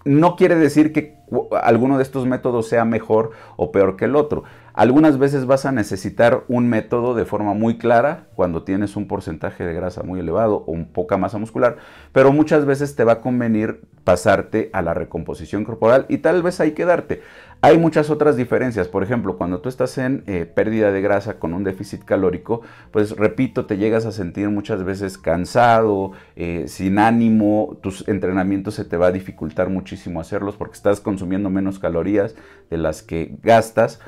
no 0.04 0.34
quiere 0.34 0.56
decir 0.56 0.92
que 0.92 1.18
alguno 1.62 1.98
de 1.98 2.02
estos 2.02 2.26
métodos 2.26 2.68
sea 2.68 2.84
mejor 2.84 3.30
o 3.56 3.70
peor 3.70 3.96
que 3.96 4.06
el 4.06 4.16
otro. 4.16 4.44
Algunas 4.78 5.18
veces 5.18 5.44
vas 5.44 5.66
a 5.66 5.72
necesitar 5.72 6.44
un 6.46 6.68
método 6.68 7.16
de 7.16 7.24
forma 7.24 7.52
muy 7.52 7.78
clara 7.78 8.28
cuando 8.36 8.62
tienes 8.62 8.94
un 8.94 9.08
porcentaje 9.08 9.66
de 9.66 9.74
grasa 9.74 10.04
muy 10.04 10.20
elevado 10.20 10.62
o 10.68 10.70
un 10.70 10.92
poca 10.92 11.16
masa 11.16 11.36
muscular, 11.36 11.78
pero 12.12 12.32
muchas 12.32 12.64
veces 12.64 12.94
te 12.94 13.02
va 13.02 13.14
a 13.14 13.20
convenir 13.20 13.80
pasarte 14.04 14.70
a 14.72 14.80
la 14.80 14.94
recomposición 14.94 15.64
corporal 15.64 16.06
y 16.08 16.18
tal 16.18 16.44
vez 16.44 16.60
ahí 16.60 16.74
quedarte. 16.74 17.22
Hay 17.60 17.76
muchas 17.76 18.08
otras 18.08 18.36
diferencias, 18.36 18.86
por 18.86 19.02
ejemplo, 19.02 19.36
cuando 19.36 19.60
tú 19.60 19.68
estás 19.68 19.98
en 19.98 20.22
eh, 20.28 20.46
pérdida 20.46 20.92
de 20.92 21.00
grasa 21.00 21.40
con 21.40 21.54
un 21.54 21.64
déficit 21.64 22.04
calórico, 22.04 22.60
pues 22.92 23.16
repito, 23.16 23.66
te 23.66 23.78
llegas 23.78 24.06
a 24.06 24.12
sentir 24.12 24.48
muchas 24.48 24.84
veces 24.84 25.18
cansado, 25.18 26.12
eh, 26.36 26.66
sin 26.68 27.00
ánimo, 27.00 27.76
tus 27.82 28.06
entrenamientos 28.06 28.74
se 28.74 28.84
te 28.84 28.96
va 28.96 29.08
a 29.08 29.12
dificultar 29.12 29.70
muchísimo 29.70 30.20
hacerlos 30.20 30.54
porque 30.54 30.76
estás 30.76 31.00
consumiendo 31.00 31.50
menos 31.50 31.80
calorías 31.80 32.36
de 32.70 32.78
las 32.78 33.02
que 33.02 33.36
gastas. 33.42 33.98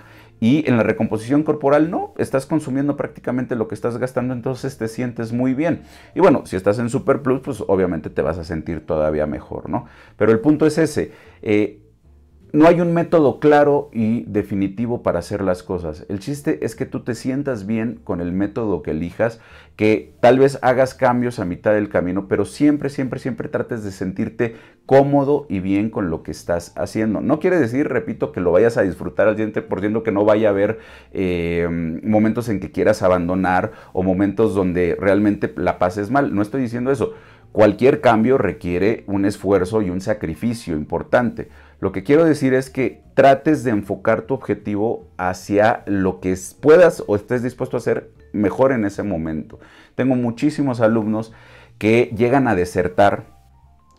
Y 0.40 0.66
en 0.68 0.78
la 0.78 0.82
recomposición 0.82 1.42
corporal 1.42 1.90
no, 1.90 2.14
estás 2.16 2.46
consumiendo 2.46 2.96
prácticamente 2.96 3.56
lo 3.56 3.68
que 3.68 3.74
estás 3.74 3.98
gastando, 3.98 4.32
entonces 4.32 4.78
te 4.78 4.88
sientes 4.88 5.32
muy 5.32 5.52
bien. 5.52 5.82
Y 6.14 6.20
bueno, 6.20 6.46
si 6.46 6.56
estás 6.56 6.78
en 6.78 6.88
Super 6.88 7.20
Plus, 7.20 7.40
pues 7.40 7.62
obviamente 7.66 8.08
te 8.08 8.22
vas 8.22 8.38
a 8.38 8.44
sentir 8.44 8.86
todavía 8.86 9.26
mejor, 9.26 9.68
¿no? 9.68 9.86
Pero 10.16 10.32
el 10.32 10.40
punto 10.40 10.66
es 10.66 10.78
ese. 10.78 11.12
Eh, 11.42 11.89
no 12.52 12.66
hay 12.66 12.80
un 12.80 12.92
método 12.94 13.38
claro 13.38 13.90
y 13.92 14.24
definitivo 14.24 15.02
para 15.02 15.20
hacer 15.20 15.42
las 15.42 15.62
cosas. 15.62 16.04
El 16.08 16.18
chiste 16.18 16.64
es 16.64 16.74
que 16.74 16.86
tú 16.86 17.00
te 17.00 17.14
sientas 17.14 17.66
bien 17.66 18.00
con 18.02 18.20
el 18.20 18.32
método 18.32 18.82
que 18.82 18.90
elijas, 18.90 19.40
que 19.76 20.14
tal 20.20 20.38
vez 20.38 20.58
hagas 20.62 20.94
cambios 20.94 21.38
a 21.38 21.44
mitad 21.44 21.72
del 21.72 21.88
camino, 21.88 22.28
pero 22.28 22.44
siempre, 22.44 22.88
siempre, 22.88 23.20
siempre 23.20 23.48
trates 23.48 23.84
de 23.84 23.92
sentirte 23.92 24.56
cómodo 24.84 25.46
y 25.48 25.60
bien 25.60 25.90
con 25.90 26.10
lo 26.10 26.22
que 26.22 26.32
estás 26.32 26.74
haciendo. 26.76 27.20
No 27.20 27.38
quiere 27.38 27.58
decir, 27.58 27.88
repito, 27.88 28.32
que 28.32 28.40
lo 28.40 28.52
vayas 28.52 28.76
a 28.76 28.82
disfrutar 28.82 29.28
al 29.28 29.36
por 29.68 29.80
ciento 29.80 30.02
que 30.02 30.12
no 30.12 30.24
vaya 30.24 30.48
a 30.48 30.50
haber 30.50 30.78
eh, 31.12 31.68
momentos 32.02 32.48
en 32.48 32.60
que 32.60 32.72
quieras 32.72 33.02
abandonar 33.02 33.72
o 33.92 34.02
momentos 34.02 34.54
donde 34.54 34.96
realmente 34.98 35.52
la 35.56 35.78
pases 35.78 36.10
mal. 36.10 36.34
No 36.34 36.42
estoy 36.42 36.62
diciendo 36.62 36.90
eso. 36.90 37.14
Cualquier 37.52 38.00
cambio 38.00 38.38
requiere 38.38 39.02
un 39.08 39.24
esfuerzo 39.24 39.82
y 39.82 39.90
un 39.90 40.00
sacrificio 40.00 40.76
importante. 40.76 41.48
Lo 41.80 41.92
que 41.92 42.02
quiero 42.02 42.24
decir 42.24 42.52
es 42.54 42.68
que 42.68 43.02
trates 43.14 43.64
de 43.64 43.70
enfocar 43.70 44.22
tu 44.22 44.34
objetivo 44.34 45.08
hacia 45.16 45.82
lo 45.86 46.20
que 46.20 46.36
puedas 46.60 47.02
o 47.06 47.16
estés 47.16 47.42
dispuesto 47.42 47.76
a 47.76 47.78
hacer 47.78 48.10
mejor 48.32 48.72
en 48.72 48.84
ese 48.84 49.02
momento. 49.02 49.58
Tengo 49.94 50.14
muchísimos 50.14 50.80
alumnos 50.80 51.32
que 51.78 52.12
llegan 52.16 52.48
a 52.48 52.54
desertar 52.54 53.24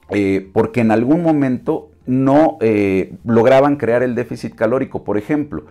eh, 0.10 0.50
porque 0.54 0.82
en 0.82 0.92
algún 0.92 1.24
momento 1.24 1.92
no 2.06 2.58
eh, 2.62 3.16
lograban 3.26 3.78
crear 3.78 4.04
el 4.04 4.14
déficit 4.14 4.56
calórico, 4.56 5.04
por 5.04 5.18
ejemplo. 5.18 5.66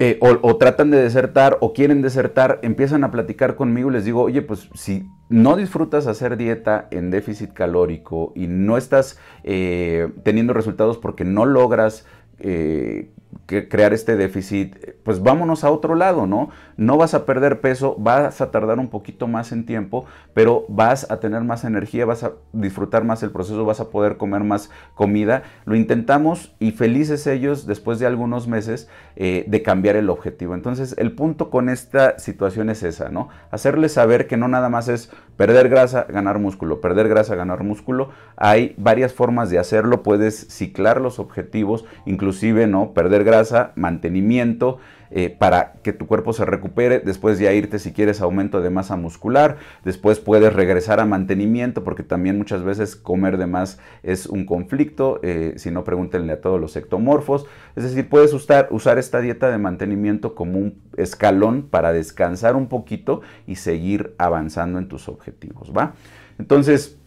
Eh, 0.00 0.18
o, 0.20 0.56
tratan 0.56 0.90
de 0.90 1.00
desertar 1.00 1.56
o 1.60 1.72
quieren 1.72 2.02
desertar, 2.02 2.58
empiezan 2.62 3.04
a 3.04 3.12
platicar 3.12 3.54
conmigo 3.54 3.90
y 3.90 3.92
les 3.92 4.04
digo, 4.04 4.22
oye, 4.22 4.42
pues 4.42 4.68
si 4.74 5.08
no 5.28 5.54
disfrutas 5.54 6.08
hacer 6.08 6.36
dieta 6.36 6.88
en 6.90 7.12
déficit 7.12 7.52
calórico 7.52 8.32
y 8.34 8.48
no 8.48 8.76
estás 8.76 9.20
eh, 9.44 10.10
teniendo 10.24 10.52
resultados 10.52 10.98
porque 10.98 11.24
no 11.24 11.46
logras 11.46 12.06
eh, 12.38 13.10
crear 13.46 13.92
este 13.92 14.16
déficit, 14.16 14.74
pues 15.02 15.22
vámonos 15.22 15.64
a 15.64 15.70
otro 15.70 15.94
lado, 15.94 16.26
¿no? 16.26 16.50
No 16.76 16.96
vas 16.96 17.14
a 17.14 17.26
perder 17.26 17.60
peso, 17.60 17.94
vas 17.98 18.40
a 18.40 18.50
tardar 18.50 18.78
un 18.78 18.88
poquito 18.88 19.26
más 19.26 19.52
en 19.52 19.66
tiempo, 19.66 20.06
pero 20.32 20.64
vas 20.68 21.10
a 21.10 21.20
tener 21.20 21.42
más 21.42 21.64
energía, 21.64 22.06
vas 22.06 22.24
a 22.24 22.32
disfrutar 22.52 23.04
más 23.04 23.22
el 23.22 23.30
proceso, 23.30 23.64
vas 23.64 23.80
a 23.80 23.90
poder 23.90 24.16
comer 24.16 24.42
más 24.44 24.70
comida. 24.94 25.42
Lo 25.66 25.76
intentamos 25.76 26.54
y 26.58 26.72
felices 26.72 27.26
ellos 27.26 27.66
después 27.66 27.98
de 27.98 28.06
algunos 28.06 28.48
meses 28.48 28.88
eh, 29.16 29.44
de 29.46 29.62
cambiar 29.62 29.96
el 29.96 30.10
objetivo. 30.10 30.54
Entonces, 30.54 30.94
el 30.98 31.12
punto 31.12 31.50
con 31.50 31.68
esta 31.68 32.18
situación 32.18 32.70
es 32.70 32.82
esa, 32.82 33.10
¿no? 33.10 33.28
Hacerles 33.50 33.92
saber 33.92 34.26
que 34.26 34.36
no 34.36 34.48
nada 34.48 34.68
más 34.68 34.88
es 34.88 35.10
perder 35.36 35.68
grasa, 35.68 36.06
ganar 36.08 36.38
músculo, 36.38 36.80
perder 36.80 37.08
grasa, 37.08 37.34
ganar 37.34 37.62
músculo. 37.64 38.10
Hay 38.36 38.74
varias 38.76 39.12
formas 39.12 39.50
de 39.50 39.58
hacerlo, 39.58 40.02
puedes 40.02 40.46
ciclar 40.48 41.00
los 41.00 41.18
objetivos, 41.18 41.84
inclusive, 42.06 42.66
¿no? 42.66 42.92
Perder 42.92 43.24
grasa, 43.24 43.72
mantenimiento, 43.74 44.78
eh, 45.16 45.30
para 45.30 45.74
que 45.84 45.92
tu 45.92 46.08
cuerpo 46.08 46.32
se 46.32 46.44
recupere, 46.44 46.98
después 46.98 47.38
ya 47.38 47.52
irte 47.52 47.78
si 47.78 47.92
quieres 47.92 48.20
aumento 48.20 48.60
de 48.60 48.68
masa 48.68 48.96
muscular, 48.96 49.58
después 49.84 50.18
puedes 50.18 50.52
regresar 50.52 50.98
a 50.98 51.04
mantenimiento, 51.04 51.84
porque 51.84 52.02
también 52.02 52.36
muchas 52.36 52.64
veces 52.64 52.96
comer 52.96 53.38
de 53.38 53.46
más 53.46 53.78
es 54.02 54.26
un 54.26 54.44
conflicto, 54.44 55.20
eh, 55.22 55.54
si 55.56 55.70
no 55.70 55.84
pregúntenle 55.84 56.32
a 56.32 56.40
todos 56.40 56.60
los 56.60 56.74
ectomorfos, 56.74 57.46
es 57.76 57.84
decir, 57.84 58.08
puedes 58.08 58.32
usar, 58.32 58.66
usar 58.72 58.98
esta 58.98 59.20
dieta 59.20 59.52
de 59.52 59.58
mantenimiento 59.58 60.34
como 60.34 60.58
un 60.58 60.82
escalón 60.96 61.68
para 61.70 61.92
descansar 61.92 62.56
un 62.56 62.66
poquito 62.66 63.20
y 63.46 63.54
seguir 63.54 64.16
avanzando 64.18 64.80
en 64.80 64.88
tus 64.88 65.08
objetivos, 65.08 65.70
¿va? 65.70 65.94
Entonces, 66.40 66.98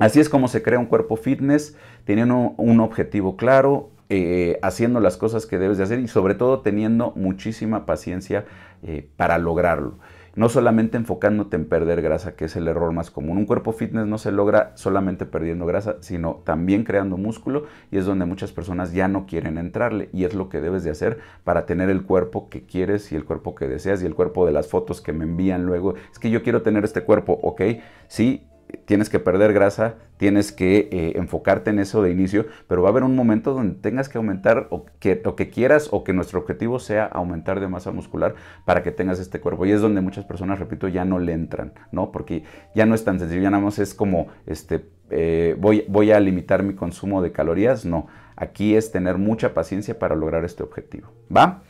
así 0.00 0.18
es 0.18 0.28
como 0.28 0.48
se 0.48 0.60
crea 0.60 0.80
un 0.80 0.86
cuerpo 0.86 1.14
fitness, 1.14 1.76
teniendo 2.04 2.54
un 2.56 2.80
objetivo 2.80 3.36
claro, 3.36 3.90
eh, 4.10 4.58
haciendo 4.62 5.00
las 5.00 5.16
cosas 5.16 5.46
que 5.46 5.58
debes 5.58 5.78
de 5.78 5.84
hacer 5.84 5.98
y 5.98 6.08
sobre 6.08 6.34
todo 6.34 6.60
teniendo 6.60 7.12
muchísima 7.16 7.86
paciencia 7.86 8.44
eh, 8.82 9.08
para 9.16 9.38
lograrlo. 9.38 9.98
No 10.36 10.48
solamente 10.48 10.96
enfocándote 10.96 11.56
en 11.56 11.64
perder 11.64 12.02
grasa, 12.02 12.34
que 12.34 12.46
es 12.46 12.56
el 12.56 12.66
error 12.66 12.92
más 12.92 13.10
común. 13.10 13.38
Un 13.38 13.46
cuerpo 13.46 13.72
fitness 13.72 14.06
no 14.06 14.18
se 14.18 14.32
logra 14.32 14.72
solamente 14.74 15.26
perdiendo 15.26 15.64
grasa, 15.64 15.96
sino 16.00 16.42
también 16.44 16.82
creando 16.82 17.16
músculo 17.16 17.66
y 17.90 17.98
es 17.98 18.04
donde 18.04 18.26
muchas 18.26 18.52
personas 18.52 18.92
ya 18.92 19.06
no 19.06 19.26
quieren 19.26 19.58
entrarle 19.58 20.10
y 20.12 20.24
es 20.24 20.34
lo 20.34 20.48
que 20.48 20.60
debes 20.60 20.82
de 20.82 20.90
hacer 20.90 21.20
para 21.44 21.66
tener 21.66 21.88
el 21.88 22.02
cuerpo 22.02 22.48
que 22.50 22.66
quieres 22.66 23.12
y 23.12 23.16
el 23.16 23.24
cuerpo 23.24 23.54
que 23.54 23.68
deseas 23.68 24.02
y 24.02 24.06
el 24.06 24.14
cuerpo 24.14 24.44
de 24.44 24.52
las 24.52 24.66
fotos 24.66 25.00
que 25.00 25.12
me 25.12 25.24
envían 25.24 25.64
luego. 25.66 25.94
Es 26.12 26.18
que 26.18 26.30
yo 26.30 26.42
quiero 26.42 26.62
tener 26.62 26.84
este 26.84 27.04
cuerpo, 27.04 27.38
ok, 27.40 27.62
sí, 28.08 28.44
tienes 28.84 29.08
que 29.08 29.18
perder 29.18 29.52
grasa, 29.52 29.94
tienes 30.16 30.52
que 30.52 30.88
eh, 30.90 31.12
enfocarte 31.16 31.70
en 31.70 31.78
eso 31.78 32.02
de 32.02 32.10
inicio, 32.10 32.46
pero 32.68 32.82
va 32.82 32.88
a 32.88 32.92
haber 32.92 33.02
un 33.02 33.16
momento 33.16 33.54
donde 33.54 33.74
tengas 33.76 34.08
que 34.08 34.18
aumentar 34.18 34.68
o 34.70 34.86
que, 34.98 35.22
que 35.36 35.50
quieras 35.50 35.88
o 35.90 36.04
que 36.04 36.12
nuestro 36.12 36.40
objetivo 36.40 36.78
sea 36.78 37.04
aumentar 37.06 37.60
de 37.60 37.68
masa 37.68 37.90
muscular 37.90 38.34
para 38.64 38.82
que 38.82 38.92
tengas 38.92 39.18
este 39.18 39.40
cuerpo. 39.40 39.66
Y 39.66 39.72
es 39.72 39.80
donde 39.80 40.00
muchas 40.00 40.24
personas, 40.24 40.58
repito, 40.58 40.88
ya 40.88 41.04
no 41.04 41.18
le 41.18 41.32
entran, 41.32 41.72
¿no? 41.92 42.12
Porque 42.12 42.44
ya 42.74 42.86
no 42.86 42.94
es 42.94 43.04
tan 43.04 43.18
sencillo, 43.18 43.42
ya 43.42 43.50
nada 43.50 43.62
más 43.62 43.78
es 43.78 43.94
como, 43.94 44.28
este, 44.46 44.86
eh, 45.10 45.56
voy, 45.58 45.84
voy 45.88 46.12
a 46.12 46.20
limitar 46.20 46.62
mi 46.62 46.74
consumo 46.74 47.22
de 47.22 47.32
calorías, 47.32 47.84
no. 47.84 48.06
Aquí 48.36 48.74
es 48.74 48.90
tener 48.90 49.18
mucha 49.18 49.54
paciencia 49.54 49.98
para 49.98 50.16
lograr 50.16 50.44
este 50.44 50.62
objetivo, 50.62 51.08
¿va? 51.34 51.62